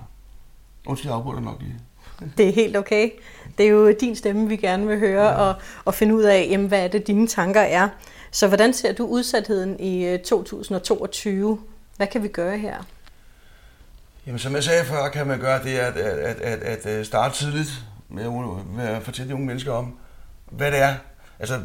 undskyld, 0.87 1.11
jeg 1.11 1.19
afbryder 1.19 1.41
nok 1.41 1.61
lige. 1.61 1.75
Det 2.39 2.49
er 2.49 2.53
helt 2.53 2.77
okay. 2.77 3.11
Det 3.59 3.67
er 3.67 3.71
jo 3.71 3.93
din 4.01 4.17
stemme, 4.17 4.49
vi 4.49 4.57
gerne 4.57 4.87
vil 4.87 4.99
høre, 4.99 5.25
ja. 5.25 5.35
og, 5.35 5.55
og 5.85 5.95
finde 5.95 6.15
ud 6.15 6.23
af, 6.23 6.49
jamen, 6.51 6.67
hvad 6.67 6.85
er 6.85 6.89
det, 6.89 7.07
dine 7.07 7.27
tanker 7.27 7.61
er. 7.61 7.89
Så 8.31 8.49
hvordan 8.49 8.73
ser 8.73 8.93
du 8.93 9.07
udsatheden 9.07 9.81
i 9.81 10.19
2022? 10.25 11.53
Øh, 11.53 11.59
hvad 11.97 12.07
kan 12.07 12.23
vi 12.23 12.29
gøre 12.29 12.59
her? 12.59 12.77
Jamen, 14.27 14.39
som 14.39 14.55
jeg 14.55 14.65
sagde 14.65 14.85
før, 14.85 15.09
kan 15.09 15.27
man 15.27 15.41
gøre 15.41 15.63
det, 15.63 15.79
at, 15.79 15.97
at, 15.97 16.19
at, 16.19 16.37
at, 16.37 16.87
at 16.87 16.99
øh, 16.99 17.05
starte 17.05 17.35
tidligt 17.35 17.85
med 18.09 18.25
at, 18.25 18.67
med 18.77 18.85
at 18.85 19.03
fortælle 19.03 19.29
de 19.29 19.35
unge 19.35 19.47
mennesker 19.47 19.73
om, 19.73 19.95
hvad 20.51 20.71
det 20.71 20.79
er. 20.79 20.95
Altså, 21.39 21.61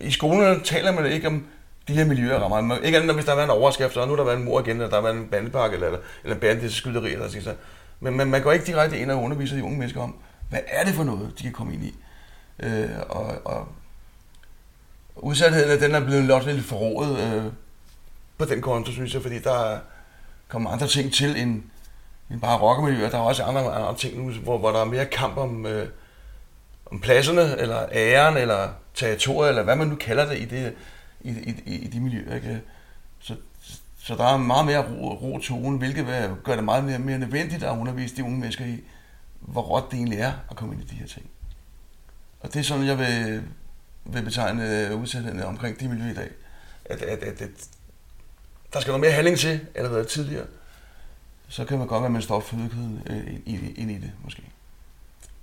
i 0.00 0.10
skolerne 0.10 0.64
taler 0.64 0.92
man 0.92 1.06
ikke 1.06 1.26
om 1.26 1.46
de 1.88 1.92
her 1.92 2.04
miljøer 2.04 2.38
rammer. 2.38 2.78
Ikke 2.78 2.98
andet, 2.98 3.14
hvis 3.14 3.24
der 3.24 3.34
var 3.34 3.44
en 3.44 3.50
overskrift, 3.50 3.96
og 3.96 4.06
nu 4.06 4.12
har 4.12 4.16
der 4.16 4.24
været 4.24 4.38
en 4.38 4.44
mor 4.44 4.60
igen, 4.60 4.76
eller 4.76 4.88
der 4.88 4.94
har 4.94 5.02
været 5.02 5.16
en 5.16 5.26
bandepakke, 5.26 5.74
eller, 5.74 5.98
eller 6.24 6.34
en 6.34 6.40
bandeskyderi, 6.40 7.12
eller 7.12 7.28
sådan 7.28 7.54
Men 8.00 8.16
man, 8.16 8.30
man 8.30 8.42
går 8.42 8.52
ikke 8.52 8.66
direkte 8.66 8.98
ind 8.98 9.10
og 9.10 9.22
underviser 9.22 9.56
de 9.56 9.64
unge 9.64 9.78
mennesker 9.78 10.00
om, 10.00 10.14
hvad 10.50 10.60
er 10.66 10.84
det 10.84 10.94
for 10.94 11.04
noget, 11.04 11.32
de 11.38 11.42
kan 11.42 11.52
komme 11.52 11.74
ind 11.74 11.84
i. 11.84 11.94
Øh, 12.62 12.90
og, 13.08 13.34
og 13.44 13.68
udsatheden, 15.16 15.80
den 15.80 15.94
er 15.94 16.00
blevet 16.00 16.24
lot 16.24 16.46
lidt 16.46 16.64
forrådet 16.64 17.18
øh, 17.18 17.52
på 18.38 18.44
den 18.44 18.60
konto, 18.60 18.92
synes 18.92 19.14
jeg, 19.14 19.22
fordi 19.22 19.38
der 19.38 19.78
kommer 20.52 20.70
andre 20.70 20.88
ting 20.88 21.12
til 21.12 21.36
end, 21.36 21.62
end 22.30 22.40
bare 22.40 22.58
rockermiljøer. 22.58 23.10
Der 23.10 23.18
er 23.18 23.22
også 23.22 23.42
andre, 23.42 23.74
andre 23.74 23.96
ting 23.96 24.24
nu, 24.24 24.32
hvor, 24.32 24.58
hvor 24.58 24.70
der 24.70 24.80
er 24.80 24.84
mere 24.84 25.06
kamp 25.06 25.36
om, 25.36 25.66
øh, 25.66 25.88
om 26.86 27.00
pladserne, 27.00 27.60
eller 27.60 27.86
æren, 27.92 28.36
eller 28.36 28.68
territoriet, 28.94 29.48
eller 29.48 29.62
hvad 29.62 29.76
man 29.76 29.88
nu 29.88 29.96
kalder 29.96 30.28
det 30.28 30.38
i, 30.38 30.44
det, 30.44 30.74
i, 31.20 31.30
i, 31.66 31.74
i 31.74 31.86
de 31.86 32.00
miljøer. 32.00 32.34
Ikke? 32.34 32.60
Så, 33.20 33.36
så 33.98 34.14
der 34.14 34.24
er 34.24 34.36
meget 34.36 34.66
mere 34.66 34.78
ro, 34.78 35.12
ro 35.12 35.38
tone, 35.38 35.78
hvilket 35.78 36.06
gør 36.44 36.54
det 36.54 36.64
meget 36.64 36.84
mere, 36.84 36.98
mere 36.98 37.18
nødvendigt 37.18 37.62
at 37.62 37.78
undervise 37.78 38.16
de 38.16 38.24
unge 38.24 38.38
mennesker 38.38 38.64
i, 38.64 38.80
hvor 39.40 39.62
råt 39.62 39.90
det 39.90 39.96
egentlig 39.96 40.18
er 40.18 40.32
at 40.50 40.56
komme 40.56 40.74
ind 40.74 40.82
i 40.82 40.86
de 40.86 40.94
her 40.94 41.06
ting. 41.06 41.26
Og 42.40 42.54
det 42.54 42.60
er 42.60 42.64
sådan, 42.64 42.86
jeg 42.86 42.98
vil, 42.98 43.42
vil 44.04 44.22
betegne 44.22 44.96
udsættelsen 44.96 45.42
omkring 45.42 45.80
de 45.80 45.88
miljøer 45.88 46.10
i 46.10 46.14
dag. 46.14 46.30
At, 46.84 47.02
at, 47.02 47.22
at, 47.22 47.42
at 47.42 47.68
der 48.72 48.80
skal 48.80 48.90
noget 48.90 49.00
mere 49.00 49.12
handling 49.12 49.38
til, 49.38 49.60
har 49.76 49.88
været 49.88 50.08
tidligere. 50.08 50.46
Så 51.48 51.64
kan 51.64 51.78
man 51.78 51.86
godt 51.86 52.00
være, 52.00 52.06
at 52.06 52.12
man 52.12 52.22
står 52.22 52.40
fødekæden 52.40 53.02
øh, 53.10 53.34
ind 53.76 53.90
i 53.90 53.94
det, 53.94 54.12
måske. 54.24 54.42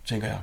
Tænker 0.05 0.27
jeg. 0.27 0.39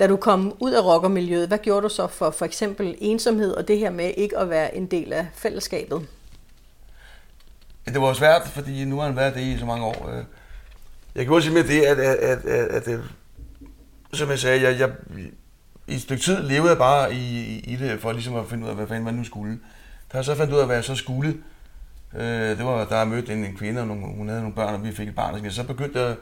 Da 0.00 0.06
du 0.06 0.16
kom 0.16 0.56
ud 0.60 0.72
af 0.72 0.84
rockermiljøet, 0.84 1.48
hvad 1.48 1.58
gjorde 1.58 1.82
du 1.82 1.88
så 1.88 2.06
for 2.06 2.30
for 2.30 2.44
eksempel 2.44 2.96
ensomhed 2.98 3.52
og 3.52 3.68
det 3.68 3.78
her 3.78 3.90
med 3.90 4.12
ikke 4.16 4.38
at 4.38 4.50
være 4.50 4.76
en 4.76 4.86
del 4.86 5.12
af 5.12 5.26
fællesskabet? 5.34 6.08
Det 7.86 8.00
var 8.00 8.12
svært, 8.12 8.48
fordi 8.48 8.84
nu 8.84 8.98
har 8.98 9.06
han 9.06 9.16
været 9.16 9.34
det 9.34 9.40
i 9.40 9.58
så 9.58 9.64
mange 9.64 9.84
år. 9.84 10.08
Øh. 10.08 10.24
Jeg 11.14 11.42
sige 11.42 11.54
med 11.54 11.64
det, 11.64 11.82
at, 11.82 11.98
at, 11.98 12.16
at, 12.16 12.44
at, 12.44 12.88
at, 12.88 12.88
at 12.88 13.00
som 14.12 14.30
jeg 14.30 14.38
sagde, 14.38 14.62
jeg, 14.62 14.80
jeg, 14.80 14.90
i 15.86 15.94
et 15.94 16.02
stykke 16.02 16.22
tid 16.22 16.42
levede 16.42 16.68
jeg 16.68 16.78
bare 16.78 17.14
i, 17.14 17.58
i, 17.58 17.76
det, 17.76 18.00
for 18.00 18.12
ligesom 18.12 18.36
at 18.36 18.48
finde 18.48 18.64
ud 18.64 18.68
af, 18.68 18.74
hvad 18.74 18.86
fanden 18.86 19.04
man 19.04 19.14
nu 19.14 19.24
skulle. 19.24 19.58
Da 20.12 20.16
jeg 20.16 20.24
så 20.24 20.34
fandt 20.34 20.52
ud 20.52 20.58
af, 20.58 20.66
hvad 20.66 20.76
jeg 20.76 20.84
så 20.84 20.94
skulle, 20.94 21.34
øh, 22.14 22.58
det 22.58 22.64
var, 22.64 22.84
da 22.84 22.98
jeg 22.98 23.08
mødte 23.08 23.32
en, 23.32 23.44
en 23.44 23.56
kvinde, 23.56 23.80
og 23.80 23.86
nogle, 23.86 24.06
hun 24.06 24.28
havde 24.28 24.40
nogle 24.40 24.54
børn, 24.54 24.74
og 24.74 24.84
vi 24.84 24.92
fik 24.92 25.08
et 25.08 25.14
barn, 25.14 25.50
så 25.50 25.64
begyndte 25.64 26.00
jeg, 26.00 26.16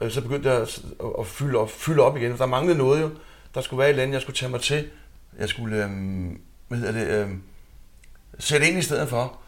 øh, 0.00 0.10
så 0.10 0.20
begyndte 0.20 0.50
jeg 0.50 0.60
at, 0.60 0.82
at 1.18 1.26
fylde, 1.26 1.58
op, 1.58 1.70
fylde 1.70 2.02
op 2.02 2.16
igen. 2.16 2.38
Der 2.38 2.46
manglede 2.46 2.78
noget 2.78 3.02
jo. 3.02 3.10
Der 3.54 3.60
skulle 3.60 3.78
være 3.78 3.88
et 3.88 3.90
eller 3.90 4.02
andet, 4.02 4.14
jeg 4.14 4.22
skulle 4.22 4.36
tage 4.36 4.50
mig 4.50 4.60
til. 4.60 4.90
Jeg 5.38 5.48
skulle, 5.48 5.84
øh, 5.84 5.90
hvad 6.68 6.78
hedder 6.78 6.92
det, 6.92 7.06
øh, 7.06 7.30
sætte 8.38 8.68
ind 8.68 8.78
i 8.78 8.82
stedet 8.82 9.08
for. 9.08 9.38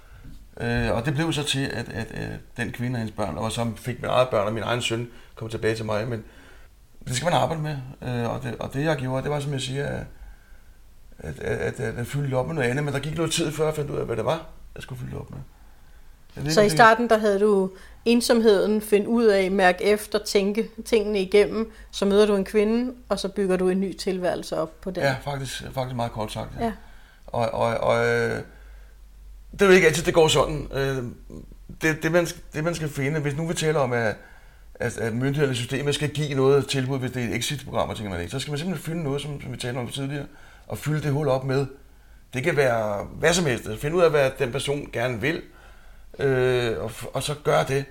Øh, 0.61 0.91
og 0.91 1.05
det 1.05 1.15
blev 1.15 1.33
så 1.33 1.43
til, 1.43 1.65
at, 1.65 1.89
at, 1.89 2.07
at 2.11 2.41
den 2.57 2.73
kvinde 2.73 2.97
og 2.97 2.99
hendes 2.99 3.17
børn, 3.17 3.39
og 3.39 3.53
så 3.53 3.71
fik 3.77 4.03
min 4.03 4.11
eget 4.11 4.29
børn 4.29 4.47
og 4.47 4.53
min 4.53 4.63
egen 4.63 4.83
søn, 4.83 5.09
kom 5.35 5.49
tilbage 5.49 5.75
til 5.75 5.85
mig. 5.85 6.09
Men 6.09 6.25
det 7.07 7.17
skal 7.17 7.25
man 7.25 7.35
arbejde 7.35 7.63
med. 7.63 7.77
Øh, 8.03 8.31
og, 8.31 8.43
det, 8.43 8.57
og 8.59 8.75
det 8.75 8.85
jeg 8.85 8.97
gjorde, 8.97 9.23
det 9.23 9.31
var 9.31 9.41
som 9.41 9.53
jeg 9.53 9.61
siger, 9.61 10.05
at, 11.19 11.41
at, 11.41 11.81
at, 11.81 11.99
at, 11.99 12.07
fylde 12.07 12.37
op 12.37 12.47
med 12.47 12.55
noget 12.55 12.69
andet. 12.69 12.85
Men 12.85 12.95
der 12.95 13.01
gik 13.01 13.17
noget 13.17 13.33
tid 13.33 13.53
før 13.53 13.65
jeg 13.65 13.75
fandt 13.75 13.91
ud 13.91 13.97
af, 13.97 14.07
hvad 14.07 14.17
det 14.17 14.25
var, 14.25 14.47
jeg 14.75 14.83
skulle 14.83 15.01
fylde 15.01 15.21
op 15.21 15.31
med. 15.31 15.39
Så 16.51 16.63
i 16.63 16.69
starten, 16.69 17.09
der 17.09 17.19
havde 17.19 17.41
du 17.41 17.71
ensomheden, 18.05 18.81
find 18.81 19.07
ud 19.07 19.25
af, 19.25 19.51
mærk 19.51 19.77
efter, 19.81 20.19
tænke 20.19 20.69
tingene 20.85 21.21
igennem, 21.21 21.73
så 21.91 22.05
møder 22.05 22.27
du 22.27 22.37
en 22.37 22.45
kvinde, 22.45 22.95
og 23.09 23.19
så 23.19 23.29
bygger 23.29 23.57
du 23.57 23.69
en 23.69 23.81
ny 23.81 23.97
tilværelse 23.97 24.57
op 24.57 24.81
på 24.81 24.91
den. 24.91 25.03
Ja, 25.03 25.17
faktisk, 25.25 25.63
faktisk 25.75 25.97
meget 25.97 26.13
kort 26.13 26.33
sagt. 26.33 26.51
Ja. 26.61 26.65
ja. 26.65 26.73
Og, 27.27 27.51
og, 27.51 27.77
og 27.77 28.07
øh, 28.07 28.43
det 29.53 29.63
er 29.63 29.67
jo 29.67 29.73
ikke 29.73 29.87
altid, 29.87 30.05
det 30.05 30.15
går 30.15 30.29
sådan. 30.29 30.69
Øh, 30.73 31.05
det, 31.83 32.03
det, 32.03 32.13
man, 32.13 32.27
det, 32.55 32.65
man 32.65 32.75
skal 32.75 32.89
finde, 32.89 33.21
hvis 33.21 33.37
nu 33.37 33.47
vi 33.47 33.55
taler 33.55 33.81
om, 33.81 33.93
at, 33.93 34.17
at, 34.75 34.99
at 34.99 35.13
myndighederne 35.13 35.55
systemet 35.55 35.95
skal 35.95 36.09
give 36.09 36.35
noget 36.35 36.69
tilbud, 36.69 36.99
hvis 36.99 37.11
det 37.11 37.25
er 37.25 37.29
et 37.29 37.37
exit-program, 37.37 37.89
og 37.89 37.97
tænker 37.97 38.11
man 38.11 38.21
ikke, 38.21 38.31
så 38.31 38.39
skal 38.39 38.51
man 38.51 38.59
simpelthen 38.59 38.85
finde 38.85 39.03
noget, 39.03 39.23
som, 39.23 39.41
som 39.41 39.53
vi 39.53 39.57
talte 39.57 39.79
om 39.79 39.89
tidligere, 39.89 40.27
og 40.67 40.79
fylde 40.79 41.03
det 41.03 41.13
hul 41.13 41.29
op 41.29 41.45
med. 41.45 41.67
Det 42.35 42.43
kan 42.43 42.57
være 42.57 43.05
hvad 43.05 43.33
som 43.35 43.47
helst. 43.47 43.67
Altså, 43.67 43.81
finde 43.81 43.97
ud 43.97 44.03
af, 44.03 44.11
hvad 44.11 44.31
den 44.39 44.53
person 44.53 44.89
gerne 44.93 45.21
vil, 45.21 45.43
øh, 46.19 46.79
og, 46.79 46.91
og 47.15 47.23
så 47.23 47.35
gør 47.45 47.63
det. 47.63 47.85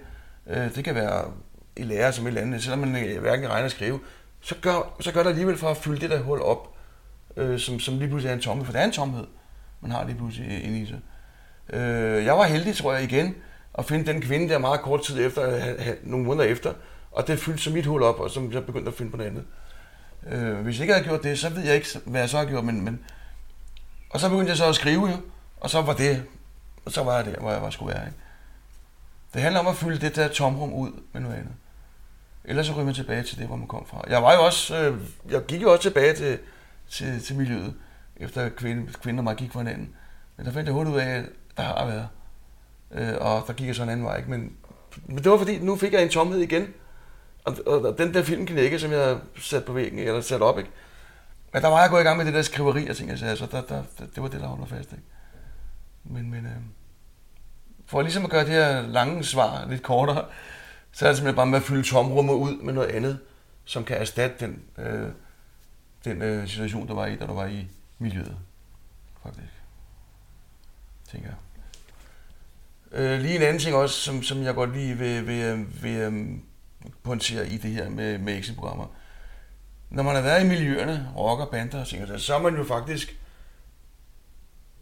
Øh, 0.47 0.75
det 0.75 0.83
kan 0.83 0.95
være 0.95 1.31
i 1.75 1.83
lærer 1.83 2.11
som 2.11 2.25
et 2.25 2.27
eller 2.27 2.41
andet, 2.41 2.63
selvom 2.63 2.79
man 2.79 3.05
øh, 3.05 3.21
hverken 3.21 3.49
regner 3.49 3.65
at 3.65 3.71
skrive, 3.71 3.99
så 4.41 4.55
gør, 4.61 4.95
så 4.99 5.11
gør 5.11 5.23
det 5.23 5.29
alligevel 5.29 5.57
for 5.57 5.69
at 5.69 5.77
fylde 5.77 6.01
det 6.01 6.09
der 6.09 6.19
hul 6.19 6.41
op, 6.41 6.75
øh, 7.37 7.59
som, 7.59 7.79
som 7.79 7.97
lige 7.97 8.07
pludselig 8.07 8.29
er 8.29 8.33
en 8.33 8.41
tomhed, 8.41 8.65
for 8.65 8.73
det 8.73 8.81
er 8.81 8.85
en 8.85 8.91
tomhed, 8.91 9.25
man 9.81 9.91
har 9.91 10.05
lige 10.05 10.17
pludselig 10.17 10.63
inde 10.63 10.79
i 10.79 10.85
sig. 10.85 10.99
Øh, 11.73 12.25
jeg 12.25 12.37
var 12.37 12.43
heldig, 12.43 12.75
tror 12.75 12.93
jeg, 12.93 13.03
igen, 13.03 13.35
at 13.73 13.85
finde 13.85 14.13
den 14.13 14.21
kvinde 14.21 14.49
der 14.49 14.57
meget 14.57 14.81
kort 14.81 15.03
tid 15.03 15.25
efter, 15.25 15.55
øh, 15.55 15.87
nogle 16.03 16.25
måneder 16.25 16.45
efter, 16.49 16.73
og 17.11 17.27
det 17.27 17.39
fyldte 17.39 17.63
så 17.63 17.69
mit 17.69 17.85
hul 17.85 18.03
op, 18.03 18.19
og 18.19 18.29
så 18.29 18.49
jeg 18.51 18.65
begyndte 18.65 18.89
at 18.89 18.97
finde 18.97 19.11
på 19.11 19.17
noget 19.17 19.29
andet. 19.29 19.43
Øh, 20.27 20.59
hvis 20.59 20.75
jeg 20.75 20.83
ikke 20.83 20.93
havde 20.93 21.07
gjort 21.07 21.23
det, 21.23 21.39
så 21.39 21.49
ved 21.49 21.63
jeg 21.63 21.75
ikke, 21.75 21.87
hvad 22.05 22.21
jeg 22.21 22.29
så 22.29 22.37
har 22.37 22.45
gjort, 22.45 22.63
men, 22.63 22.81
men 22.81 22.99
og 24.09 24.19
så 24.19 24.29
begyndte 24.29 24.49
jeg 24.49 24.57
så 24.57 24.65
at 24.65 24.75
skrive 24.75 25.09
jo, 25.09 25.17
og 25.59 25.69
så 25.69 25.81
var 25.81 25.93
det, 25.93 26.23
og 26.85 26.91
så 26.91 27.03
var 27.03 27.15
jeg 27.15 27.25
der, 27.25 27.39
hvor 27.39 27.51
jeg 27.51 27.61
var 27.61 27.69
skulle 27.69 27.95
være. 27.95 28.05
Ikke? 28.05 28.17
Det 29.33 29.41
handler 29.41 29.59
om 29.59 29.67
at 29.67 29.75
fylde 29.75 29.99
det 29.99 30.15
der 30.15 30.27
tomrum 30.27 30.73
ud 30.73 30.91
med 31.13 31.21
noget 31.21 31.35
andet. 31.35 31.53
Ellers 32.45 32.67
så 32.67 32.73
ryger 32.73 32.85
man 32.85 32.93
tilbage 32.93 33.23
til 33.23 33.37
det, 33.37 33.47
hvor 33.47 33.55
man 33.55 33.67
kom 33.67 33.85
fra. 33.87 34.03
Jeg 34.09 34.23
var 34.23 34.33
jo 34.33 34.45
også, 34.45 34.77
øh, 34.77 35.01
jeg 35.29 35.45
gik 35.45 35.61
jo 35.61 35.71
også 35.71 35.81
tilbage 35.81 36.13
til, 36.13 36.39
til, 36.89 37.21
til 37.21 37.35
miljøet, 37.35 37.73
efter 38.17 38.49
kvinde, 38.49 38.93
kvinder 38.93 39.19
og 39.19 39.23
mig 39.23 39.35
gik 39.35 39.51
fra 39.51 39.59
hinanden. 39.59 39.95
Men 40.37 40.45
der 40.45 40.51
fandt 40.51 40.67
jeg 40.67 40.73
hurtigt 40.73 40.95
ud 40.95 40.99
af, 40.99 41.09
at 41.09 41.25
der 41.57 41.63
har 41.63 41.85
været. 41.85 42.07
Øh, 42.91 43.17
og 43.21 43.43
der 43.47 43.53
gik 43.53 43.67
jeg 43.67 43.75
så 43.75 43.83
en 43.83 43.89
anden 43.89 44.05
vej. 44.05 44.17
Ikke? 44.17 44.29
Men, 44.29 44.55
men 45.05 45.17
det 45.17 45.31
var 45.31 45.37
fordi, 45.37 45.59
nu 45.59 45.75
fik 45.75 45.93
jeg 45.93 46.03
en 46.03 46.09
tomhed 46.09 46.39
igen. 46.39 46.67
Og, 47.43 47.57
og, 47.65 47.81
og 47.81 47.97
den 47.97 48.13
der 48.13 48.23
film 48.23 48.45
knække, 48.45 48.79
som 48.79 48.91
jeg 48.91 49.17
sat 49.39 49.65
på 49.65 49.73
væggen, 49.73 49.99
eller 49.99 50.21
sat 50.21 50.41
op, 50.41 50.57
ikke? 50.57 50.69
Men 51.53 51.61
der 51.61 51.67
var 51.67 51.81
jeg 51.81 51.89
gået 51.89 52.01
i 52.01 52.03
gang 52.03 52.17
med 52.17 52.25
det 52.25 52.33
der 52.33 52.41
skriveri 52.41 52.87
og 52.87 52.95
ting, 52.95 53.09
jeg 53.09 53.19
sagde, 53.19 53.37
så 53.37 53.45
der, 53.51 53.61
der, 53.61 53.83
det 53.99 54.23
var 54.23 54.27
det, 54.27 54.41
der 54.41 54.47
holder 54.47 54.65
fast, 54.65 54.91
ikke? 54.91 55.03
Men, 56.03 56.31
men 56.31 56.45
øh, 56.45 56.51
for 57.85 58.01
ligesom 58.01 58.23
at 58.23 58.29
gøre 58.29 58.45
det 58.45 58.53
her 58.53 58.81
lange 58.81 59.23
svar 59.23 59.65
lidt 59.69 59.83
kortere, 59.83 60.25
så 60.91 61.05
er 61.05 61.09
det 61.09 61.17
simpelthen 61.17 61.35
bare 61.35 61.45
med 61.45 61.57
at 61.57 61.63
fylde 61.63 61.83
tomrummet 61.83 62.33
ud 62.33 62.57
med 62.61 62.73
noget 62.73 62.89
andet, 62.89 63.19
som 63.65 63.83
kan 63.83 63.97
erstatte 63.97 64.45
den, 64.45 64.63
øh, 64.77 65.09
den 66.05 66.21
øh, 66.21 66.47
situation, 66.47 66.87
der 66.87 66.93
var 66.93 67.05
i, 67.05 67.15
da 67.15 67.25
du 67.25 67.33
var 67.33 67.45
i 67.45 67.67
miljøet, 67.99 68.37
faktisk. 69.23 69.53
Tænker 71.11 71.27
jeg. 71.27 71.37
Øh, 72.99 73.19
lige 73.19 73.35
en 73.35 73.41
anden 73.41 73.59
ting 73.59 73.75
også, 73.75 73.95
som, 73.95 74.23
som 74.23 74.43
jeg 74.43 74.55
godt 74.55 74.73
lige 74.73 74.97
vil, 74.97 75.27
vil, 75.27 75.41
øh, 75.41 75.83
vil 75.83 76.11
vil 76.11 76.41
pointere 77.03 77.47
i 77.47 77.57
det 77.57 77.71
her 77.71 77.89
med, 77.89 78.17
med 78.17 78.37
exit-programmer. 78.37 78.85
Når 79.89 80.03
man 80.03 80.15
har 80.15 80.21
været 80.21 80.45
i 80.45 80.47
miljøerne, 80.47 81.07
rocker, 81.17 81.45
bander 81.45 81.81
og 81.81 81.87
ting, 81.87 82.19
så 82.19 82.35
er 82.35 82.41
man 82.41 82.55
jo 82.55 82.63
faktisk 82.63 83.17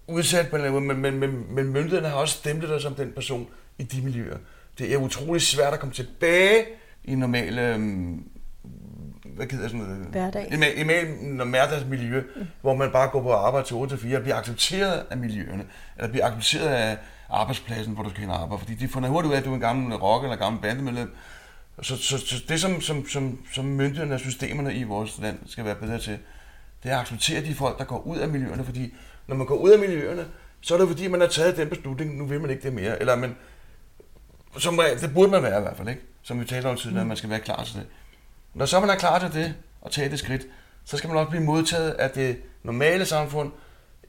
udsat, 0.07 0.53
men, 0.53 0.87
men, 0.87 1.01
men, 1.01 1.19
men, 1.19 1.55
men 1.55 1.65
myndighederne 1.65 2.07
har 2.07 2.15
også 2.15 2.37
stemt 2.37 2.61
dig 2.61 2.81
som 2.81 2.95
den 2.95 3.11
person 3.11 3.47
i 3.77 3.83
de 3.83 4.01
miljøer. 4.01 4.37
Det 4.77 4.93
er 4.93 4.97
utrolig 4.97 5.41
svært 5.41 5.73
at 5.73 5.79
komme 5.79 5.93
tilbage 5.93 6.65
i 7.03 7.15
normale 7.15 7.75
um, 7.75 8.31
hvad 9.35 9.47
hedder 9.51 9.67
sådan 9.67 9.81
noget? 9.81 9.97
Hverdag. 9.97 10.47
I, 10.51 10.81
i, 10.81 10.83
hverdagsmiljø, 11.49 12.21
mm. 12.35 12.47
hvor 12.61 12.75
man 12.75 12.91
bare 12.91 13.09
går 13.09 13.21
på 13.21 13.31
arbejde 13.33 13.67
til 13.67 13.75
8 13.75 13.95
til 13.95 14.01
4 14.01 14.17
og 14.17 14.21
bliver 14.23 14.35
accepteret 14.35 15.05
af 15.09 15.17
miljøerne, 15.17 15.65
eller 15.97 16.09
bliver 16.09 16.25
accepteret 16.25 16.67
af 16.67 16.97
arbejdspladsen, 17.29 17.93
hvor 17.93 18.03
du 18.03 18.09
skal 18.09 18.21
hen 18.21 18.29
og 18.29 18.41
arbejde, 18.41 18.59
fordi 18.59 18.75
de 18.75 18.87
finder 18.87 19.09
hurtigt 19.09 19.29
ud 19.29 19.35
af, 19.35 19.39
at 19.39 19.45
du 19.45 19.51
er 19.51 19.55
en 19.55 19.61
gammel 19.61 19.95
rock 19.95 20.23
eller 20.23 20.35
gammel 20.35 20.61
bandemedlem. 20.61 21.15
Så, 21.81 21.97
så, 21.97 22.17
så 22.17 22.43
det, 22.49 22.61
som, 22.61 22.81
som, 22.81 23.07
som, 23.07 23.39
som 23.53 23.65
myndighederne 23.65 24.13
og 24.15 24.19
systemerne 24.19 24.75
i 24.75 24.83
vores 24.83 25.19
land 25.21 25.39
skal 25.45 25.65
være 25.65 25.75
bedre 25.75 25.99
til, 25.99 26.19
det 26.83 26.91
er 26.91 26.95
at 26.95 27.01
acceptere 27.01 27.41
de 27.41 27.55
folk, 27.55 27.77
der 27.79 27.85
går 27.85 27.99
ud 27.99 28.17
af 28.17 28.29
miljøerne, 28.29 28.65
fordi 28.65 28.93
når 29.27 29.35
man 29.35 29.47
går 29.47 29.55
ud 29.55 29.69
af 29.69 29.79
miljøerne, 29.79 30.25
så 30.61 30.73
er 30.73 30.77
det 30.77 30.87
fordi, 30.87 31.07
man 31.07 31.21
har 31.21 31.27
taget 31.27 31.57
den 31.57 31.69
beslutning, 31.69 32.17
nu 32.17 32.25
vil 32.25 32.41
man 32.41 32.49
ikke 32.49 32.63
det 32.63 32.73
mere. 32.73 32.99
Eller 32.99 33.15
man, 33.15 33.35
som, 34.57 34.79
det 35.01 35.13
burde 35.13 35.31
man 35.31 35.43
være 35.43 35.59
i 35.59 35.61
hvert 35.61 35.77
fald, 35.77 35.89
ikke? 35.89 36.01
Som 36.21 36.39
vi 36.39 36.45
talte 36.45 36.67
om 36.67 36.75
tidligere, 36.75 37.03
mm. 37.03 37.05
at 37.05 37.07
man 37.07 37.17
skal 37.17 37.29
være 37.29 37.39
klar 37.39 37.63
til 37.63 37.75
det. 37.75 37.87
Når 38.53 38.65
så 38.65 38.79
man 38.79 38.89
er 38.89 38.95
klar 38.95 39.19
til 39.19 39.33
det, 39.33 39.55
og 39.81 39.91
tage 39.91 40.09
det 40.09 40.19
skridt, 40.19 40.47
så 40.85 40.97
skal 40.97 41.07
man 41.07 41.17
også 41.17 41.29
blive 41.29 41.43
modtaget 41.43 41.91
af 41.91 42.09
det 42.09 42.37
normale 42.63 43.05
samfund. 43.05 43.51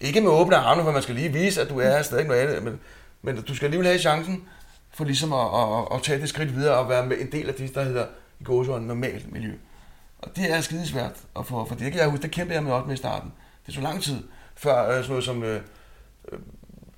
Ikke 0.01 0.21
med 0.21 0.31
åbne 0.31 0.57
arme, 0.57 0.83
for 0.83 0.93
man 0.93 1.03
skal 1.03 1.15
lige 1.15 1.33
vise, 1.33 1.63
at 1.63 1.69
du 1.69 1.81
er 1.81 2.03
stadig 2.03 2.27
noget 2.27 2.41
andet, 2.41 2.63
men, 2.63 2.81
men 3.23 3.43
du 3.43 3.55
skal 3.55 3.67
alligevel 3.67 3.87
have 3.87 3.99
chancen 3.99 4.49
for 4.95 5.05
ligesom 5.05 5.33
at, 5.33 5.47
at, 5.55 5.97
at 5.97 6.03
tage 6.03 6.21
det 6.21 6.29
skridt 6.29 6.57
videre 6.57 6.77
og 6.77 6.89
være 6.89 7.07
med 7.07 7.21
en 7.21 7.33
del 7.33 7.49
af 7.49 7.55
det, 7.55 7.75
der 7.75 7.85
hedder 7.85 8.07
i 8.41 8.45
gåsøjne 8.45 8.87
normalt 8.87 9.33
miljø. 9.33 9.53
Og 10.19 10.37
det 10.37 10.53
er 10.53 10.61
skidesvært 10.61 11.17
at 11.39 11.47
få, 11.47 11.65
for 11.65 11.75
det 11.75 11.93
kan 11.93 12.01
jeg 12.01 12.11
huske, 12.11 12.23
det 12.23 12.31
kæmpede 12.31 12.55
jeg 12.55 12.65
med 12.65 12.73
også 12.73 12.87
med 12.87 12.95
i 12.95 12.99
starten. 12.99 13.33
Det 13.67 13.75
tog 13.75 13.83
lang 13.83 14.03
tid, 14.03 14.23
før 14.55 14.89
øh, 14.89 14.95
sådan 14.95 15.09
noget 15.09 15.25
som 15.25 15.43
øh, 15.43 15.61
øh 16.33 16.39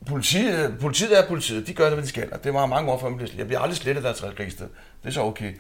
politiet, 0.07 0.71
øh, 0.71 0.79
politiet 0.79 1.19
er 1.19 1.29
politiet, 1.29 1.67
de 1.67 1.75
gør 1.75 1.85
det, 1.85 1.93
hvad 1.93 2.03
de 2.03 2.09
skal. 2.09 2.33
Og 2.33 2.45
det 2.45 2.55
var 2.55 2.67
mange 2.67 2.93
år 2.93 2.99
før, 2.99 3.09
man 3.09 3.17
blev 3.17 3.27
slettet. 3.27 3.39
Jeg 3.39 3.47
bliver 3.47 3.61
aldrig 3.61 3.77
slettet 3.77 4.05
deres 4.05 4.25
register. 4.25 4.67
Det 5.03 5.09
er 5.09 5.11
så 5.11 5.23
okay. 5.23 5.55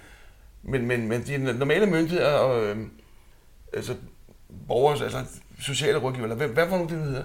Men, 0.62 0.87
men, 0.87 1.09
men 1.09 1.27
de 1.27 1.38
normale 1.38 1.87
myndigheder 1.87 2.33
og 2.33 2.64
øh, 2.64 2.77
altså, 3.73 3.94
borgers, 4.68 5.01
altså 5.01 5.25
sociale 5.61 5.99
rådgiver, 5.99 6.25
eller 6.25 6.37
hvad, 6.37 6.49
hvad 6.49 6.68
for 6.68 6.77
nogle 6.77 6.94
det 6.94 7.05
hedder, 7.05 7.23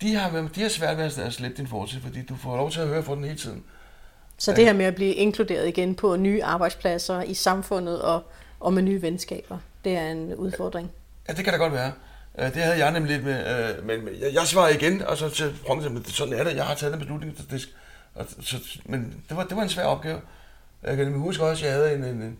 de 0.00 0.14
har, 0.14 0.48
de 0.54 0.62
har 0.62 0.68
svært 0.68 0.96
ved 0.96 1.04
at 1.04 1.32
slette 1.32 1.56
din 1.56 1.66
fortid, 1.66 2.00
fordi 2.00 2.22
du 2.22 2.36
får 2.36 2.56
lov 2.56 2.70
til 2.70 2.80
at 2.80 2.88
høre 2.88 3.02
for 3.02 3.14
den 3.14 3.24
hele 3.24 3.36
tiden. 3.36 3.64
Så 4.44 4.52
det 4.52 4.64
her 4.64 4.72
med 4.72 4.84
at 4.84 4.94
blive 4.94 5.14
inkluderet 5.14 5.68
igen 5.68 5.94
på 5.94 6.16
nye 6.16 6.44
arbejdspladser 6.44 7.22
i 7.22 7.34
samfundet 7.34 8.02
og, 8.02 8.22
og 8.60 8.72
med 8.72 8.82
nye 8.82 9.02
venskaber, 9.02 9.58
det 9.84 9.96
er 9.96 10.10
en 10.10 10.34
udfordring? 10.34 10.90
Ja, 11.28 11.32
det 11.32 11.44
kan 11.44 11.52
da 11.52 11.58
godt 11.58 11.72
være. 11.72 11.92
Øh, 12.38 12.54
det 12.54 12.62
havde 12.62 12.78
jeg 12.78 12.92
nemlig 12.92 13.12
lidt 13.12 13.26
med, 13.26 13.68
øh, 13.78 13.86
men 13.86 14.08
jeg, 14.20 14.34
jeg 14.34 14.46
svarede 14.46 14.74
igen, 14.74 15.02
og 15.02 15.16
så 15.16 15.28
til 15.28 15.44
at 15.44 16.06
sådan 16.06 16.34
er 16.34 16.44
det, 16.44 16.56
jeg 16.56 16.64
har 16.64 16.74
taget 16.74 16.92
den 16.92 17.00
beslutning. 17.00 17.36
Det, 17.50 17.68
og, 18.14 18.26
så, 18.40 18.56
men 18.84 19.22
det 19.28 19.36
var, 19.36 19.44
det 19.44 19.56
var 19.56 19.62
en 19.62 19.68
svær 19.68 19.84
opgave. 19.84 20.20
Jeg 20.82 20.96
kan 20.96 21.12
huske 21.12 21.44
også, 21.44 21.66
at 21.66 21.70
jeg 21.70 21.78
havde 21.78 21.94
en, 21.94 22.04
en, 22.04 22.38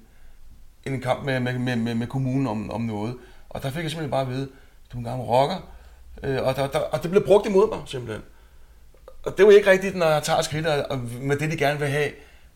en 0.85 1.01
kamp 1.01 1.25
med, 1.25 1.40
med, 1.40 1.77
med, 1.77 1.95
med 1.95 2.07
kommunen 2.07 2.47
om, 2.47 2.71
om 2.71 2.81
noget, 2.81 3.17
og 3.51 3.62
der 3.62 3.71
fik 3.71 3.83
jeg 3.83 3.90
simpelthen 3.90 4.11
bare 4.11 4.23
at 4.23 4.29
vide, 4.29 4.49
du 4.93 4.97
er 4.97 4.99
en 4.99 5.05
gammel 5.05 5.27
rocker, 5.27 5.69
øh, 6.23 6.43
og, 6.43 6.57
der, 6.57 6.67
der, 6.67 6.79
og 6.79 7.03
det 7.03 7.11
blev 7.11 7.27
brugt 7.27 7.47
imod 7.47 7.69
mig 7.69 7.83
simpelthen. 7.87 8.23
Og 9.25 9.39
det 9.39 9.47
var 9.47 9.53
ikke 9.53 9.71
rigtigt, 9.71 9.97
når 9.97 10.07
jeg 10.07 10.23
tager 10.23 10.43
skridt 10.43 10.67
og 10.67 11.01
med 11.21 11.37
det, 11.37 11.51
de 11.51 11.57
gerne 11.57 11.79
vil 11.79 11.89
have, 11.89 12.11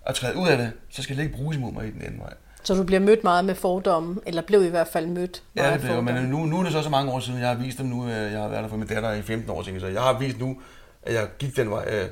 at 0.07 0.14
træde 0.14 0.37
ud 0.37 0.48
af 0.48 0.59
det, 0.59 0.72
så 0.90 1.02
skal 1.02 1.16
det 1.16 1.22
ikke 1.22 1.37
bruges 1.37 1.57
imod 1.57 1.72
mig 1.72 1.87
i 1.87 1.90
den 1.90 2.02
anden 2.02 2.20
vej. 2.20 2.35
Så 2.62 2.74
du 2.74 2.83
bliver 2.83 3.00
mødt 3.00 3.24
meget 3.24 3.44
med 3.44 3.54
fordomme, 3.54 4.20
eller 4.26 4.42
blev 4.42 4.64
i 4.64 4.68
hvert 4.68 4.88
fald 4.88 5.07
mødt 5.07 5.42
Ja, 5.57 5.72
det 5.72 5.81
blev, 5.81 6.02
men 6.02 6.14
nu, 6.14 6.38
nu 6.38 6.59
er 6.59 6.62
det 6.62 6.72
så 6.72 6.83
så 6.83 6.90
mange 6.90 7.12
år 7.12 7.20
siden, 7.20 7.40
jeg 7.40 7.48
har 7.48 7.54
vist 7.54 7.78
dem 7.78 7.87
nu, 7.87 8.04
øh, 8.04 8.33
jeg 8.33 8.40
har 8.40 8.48
været 8.48 8.62
der 8.62 8.68
for 8.68 8.76
min 8.76 8.88
datter 8.88 9.12
i 9.12 9.22
15 9.22 9.50
år 9.50 9.62
så 9.81 9.87
jeg 9.87 10.02
har 10.02 10.18
vist 10.18 10.38
nu, 10.38 10.61
at 11.02 11.14
jeg 11.14 11.28
gik 11.38 11.57
den 11.57 11.70
vej, 11.70 11.85
øh, 11.88 12.09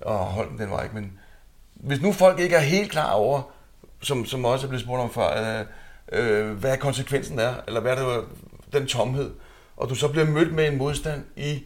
og 0.00 0.18
holdt 0.18 0.58
den 0.58 0.70
vej, 0.70 0.88
men 0.94 1.12
hvis 1.74 2.00
nu 2.02 2.12
folk 2.12 2.40
ikke 2.40 2.56
er 2.56 2.60
helt 2.60 2.90
klar 2.90 3.12
over, 3.12 3.42
som, 4.02 4.24
som 4.24 4.44
også 4.44 4.66
er 4.66 4.68
blevet 4.68 4.82
spurgt 4.82 5.02
om 5.02 5.10
før, 5.12 5.60
øh, 6.12 6.40
øh, 6.48 6.52
hvad 6.52 6.76
konsekvensen 6.76 7.38
er, 7.38 7.54
eller 7.66 7.80
hvad 7.80 7.96
det 7.96 8.04
var, 8.04 8.24
den 8.72 8.86
tomhed, 8.86 9.30
og 9.76 9.88
du 9.88 9.94
så 9.94 10.08
bliver 10.08 10.26
mødt 10.26 10.54
med 10.54 10.68
en 10.68 10.78
modstand 10.78 11.24
i 11.36 11.64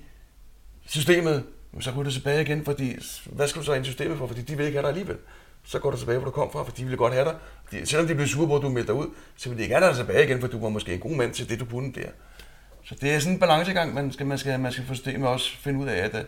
systemet, 0.86 1.44
så 1.82 1.92
går 1.92 2.02
du 2.02 2.10
tilbage 2.10 2.42
igen, 2.42 2.64
fordi 2.64 2.96
hvad 3.26 3.48
skal 3.48 3.60
du 3.60 3.66
så 3.66 3.72
ind 3.72 3.84
i 3.84 3.88
systemet 3.88 4.18
for? 4.18 4.26
Fordi 4.26 4.42
de 4.42 4.56
vil 4.56 4.66
ikke 4.66 4.76
have 4.76 4.82
dig 4.82 4.88
alligevel. 4.88 5.16
Så 5.64 5.78
går 5.78 5.90
du 5.90 5.96
tilbage, 5.96 6.18
hvor 6.18 6.24
du 6.24 6.30
kom 6.30 6.52
fra, 6.52 6.64
for 6.64 6.72
de 6.72 6.84
vil 6.84 6.96
godt 6.96 7.12
have 7.12 7.24
dig. 7.24 7.34
Fordi, 7.64 7.86
selvom 7.86 8.06
de 8.06 8.14
bliver 8.14 8.28
sure 8.28 8.46
på, 8.46 8.56
at 8.56 8.62
du 8.62 8.68
meldte 8.68 8.92
dig 8.92 9.00
ud, 9.00 9.06
så 9.36 9.48
vil 9.48 9.58
de 9.58 9.62
ikke 9.62 9.74
have 9.74 9.88
dig 9.88 9.96
tilbage 9.96 10.24
igen, 10.24 10.40
for 10.40 10.48
du 10.48 10.60
var 10.60 10.68
måske 10.68 10.94
en 10.94 11.00
god 11.00 11.16
mand 11.16 11.32
til 11.32 11.48
det, 11.48 11.60
du 11.60 11.64
kunne 11.64 11.92
der. 11.92 12.08
Så 12.84 12.94
det 13.00 13.12
er 13.12 13.18
sådan 13.18 13.32
en 13.32 13.40
balancegang, 13.40 13.94
man 13.94 14.12
skal, 14.12 14.26
man 14.26 14.38
skal, 14.38 14.60
man 14.60 14.72
skal 14.72 14.84
få 14.84 14.94
systemet 14.94 15.28
også 15.28 15.56
finde 15.56 15.80
ud 15.80 15.86
af, 15.86 15.96
at, 15.96 16.14
at, 16.14 16.26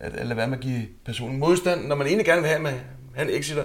at, 0.00 0.14
at 0.14 0.26
lade 0.26 0.36
være 0.36 0.48
med 0.48 0.56
at 0.56 0.62
give 0.62 0.86
personen 1.04 1.38
modstand. 1.38 1.86
Når 1.86 1.94
man 1.94 2.06
egentlig 2.06 2.26
gerne 2.26 2.40
vil 2.40 2.50
have, 2.50 2.62
med, 2.62 2.72
han 3.14 3.30
exiter, 3.30 3.64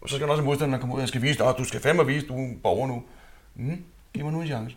og 0.00 0.08
så 0.08 0.14
skal 0.14 0.26
man 0.26 0.30
også 0.30 0.42
have 0.42 0.46
modstand, 0.46 0.70
når 0.70 0.76
man 0.76 0.80
kommer 0.80 0.96
ud 0.96 1.02
og 1.02 1.08
skal 1.08 1.22
vise 1.22 1.38
dig, 1.38 1.54
du 1.58 1.64
skal 1.64 1.80
fandme 1.80 2.06
vise, 2.06 2.26
du 2.26 2.34
er 2.34 2.54
borger 2.62 2.86
nu. 2.86 3.02
Mm, 3.54 3.84
giv 4.14 4.24
mig 4.24 4.32
nu 4.32 4.40
en 4.40 4.46
chance. 4.46 4.76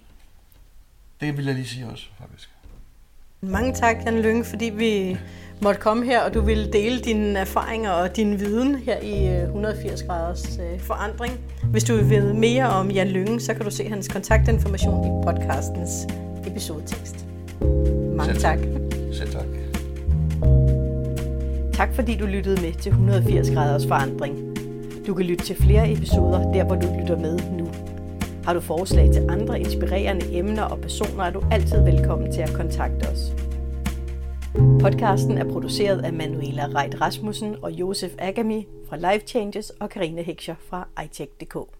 Det 1.21 1.37
vil 1.37 1.45
jeg 1.45 1.55
lige 1.55 1.67
sige 1.67 1.87
også, 1.87 2.05
faktisk. 2.19 2.49
Mange 3.41 3.73
tak, 3.73 3.95
Jan 4.05 4.21
Lyng, 4.21 4.45
fordi 4.45 4.65
vi 4.65 5.17
måtte 5.61 5.79
komme 5.79 6.05
her, 6.05 6.21
og 6.21 6.33
du 6.33 6.41
ville 6.41 6.71
dele 6.71 6.99
dine 6.99 7.39
erfaringer 7.39 7.91
og 7.91 8.15
din 8.15 8.39
viden 8.39 8.75
her 8.75 8.99
i 8.99 9.41
180 9.43 10.01
øh, 10.01 10.07
graders 10.07 10.59
øh, 10.59 10.79
forandring. 10.79 11.39
Hvis 11.63 11.83
du 11.83 11.95
vil 11.95 12.09
vide 12.09 12.33
mere 12.33 12.69
om 12.69 12.91
Jan 12.91 13.07
Lønge, 13.07 13.39
så 13.39 13.53
kan 13.53 13.65
du 13.65 13.71
se 13.71 13.89
hans 13.89 14.07
kontaktinformation 14.07 15.05
i 15.05 15.25
podcastens 15.25 16.07
episodetekst. 16.47 17.25
Mange 18.15 18.33
Selv. 18.33 18.41
tak. 18.41 18.59
Selv 19.11 19.31
tak. 19.31 19.45
Tak 21.73 21.95
fordi 21.95 22.15
du 22.15 22.25
lyttede 22.25 22.61
med 22.61 22.73
til 22.73 22.89
180 22.89 23.49
graders 23.49 23.87
forandring. 23.87 24.57
Du 25.07 25.13
kan 25.13 25.25
lytte 25.25 25.45
til 25.45 25.55
flere 25.55 25.91
episoder 25.91 26.51
der, 26.53 26.63
hvor 26.63 26.75
du 26.75 26.87
lytter 27.01 27.17
med 27.17 27.39
nu. 27.57 27.67
Har 28.45 28.53
du 28.53 28.59
forslag 28.59 29.09
til 29.13 29.25
andre 29.29 29.59
inspirerende 29.59 30.37
emner 30.37 30.63
og 30.63 30.79
personer, 30.81 31.23
er 31.23 31.31
du 31.31 31.43
altid 31.51 31.83
velkommen 31.83 32.31
til 32.31 32.41
at 32.41 32.53
kontakte 32.53 33.07
os. 33.07 33.48
Podcasten 34.55 35.37
er 35.37 35.51
produceret 35.51 36.05
af 36.05 36.13
Manuela 36.13 36.67
Reit 36.67 37.01
Rasmussen 37.01 37.55
og 37.63 37.71
Josef 37.71 38.11
Agami 38.19 38.67
fra 38.89 38.97
Life 38.97 39.27
Changes 39.27 39.69
og 39.69 39.89
Karine 39.89 40.23
Hekscher 40.23 40.55
fra 40.69 40.87
iTech.dk. 41.03 41.78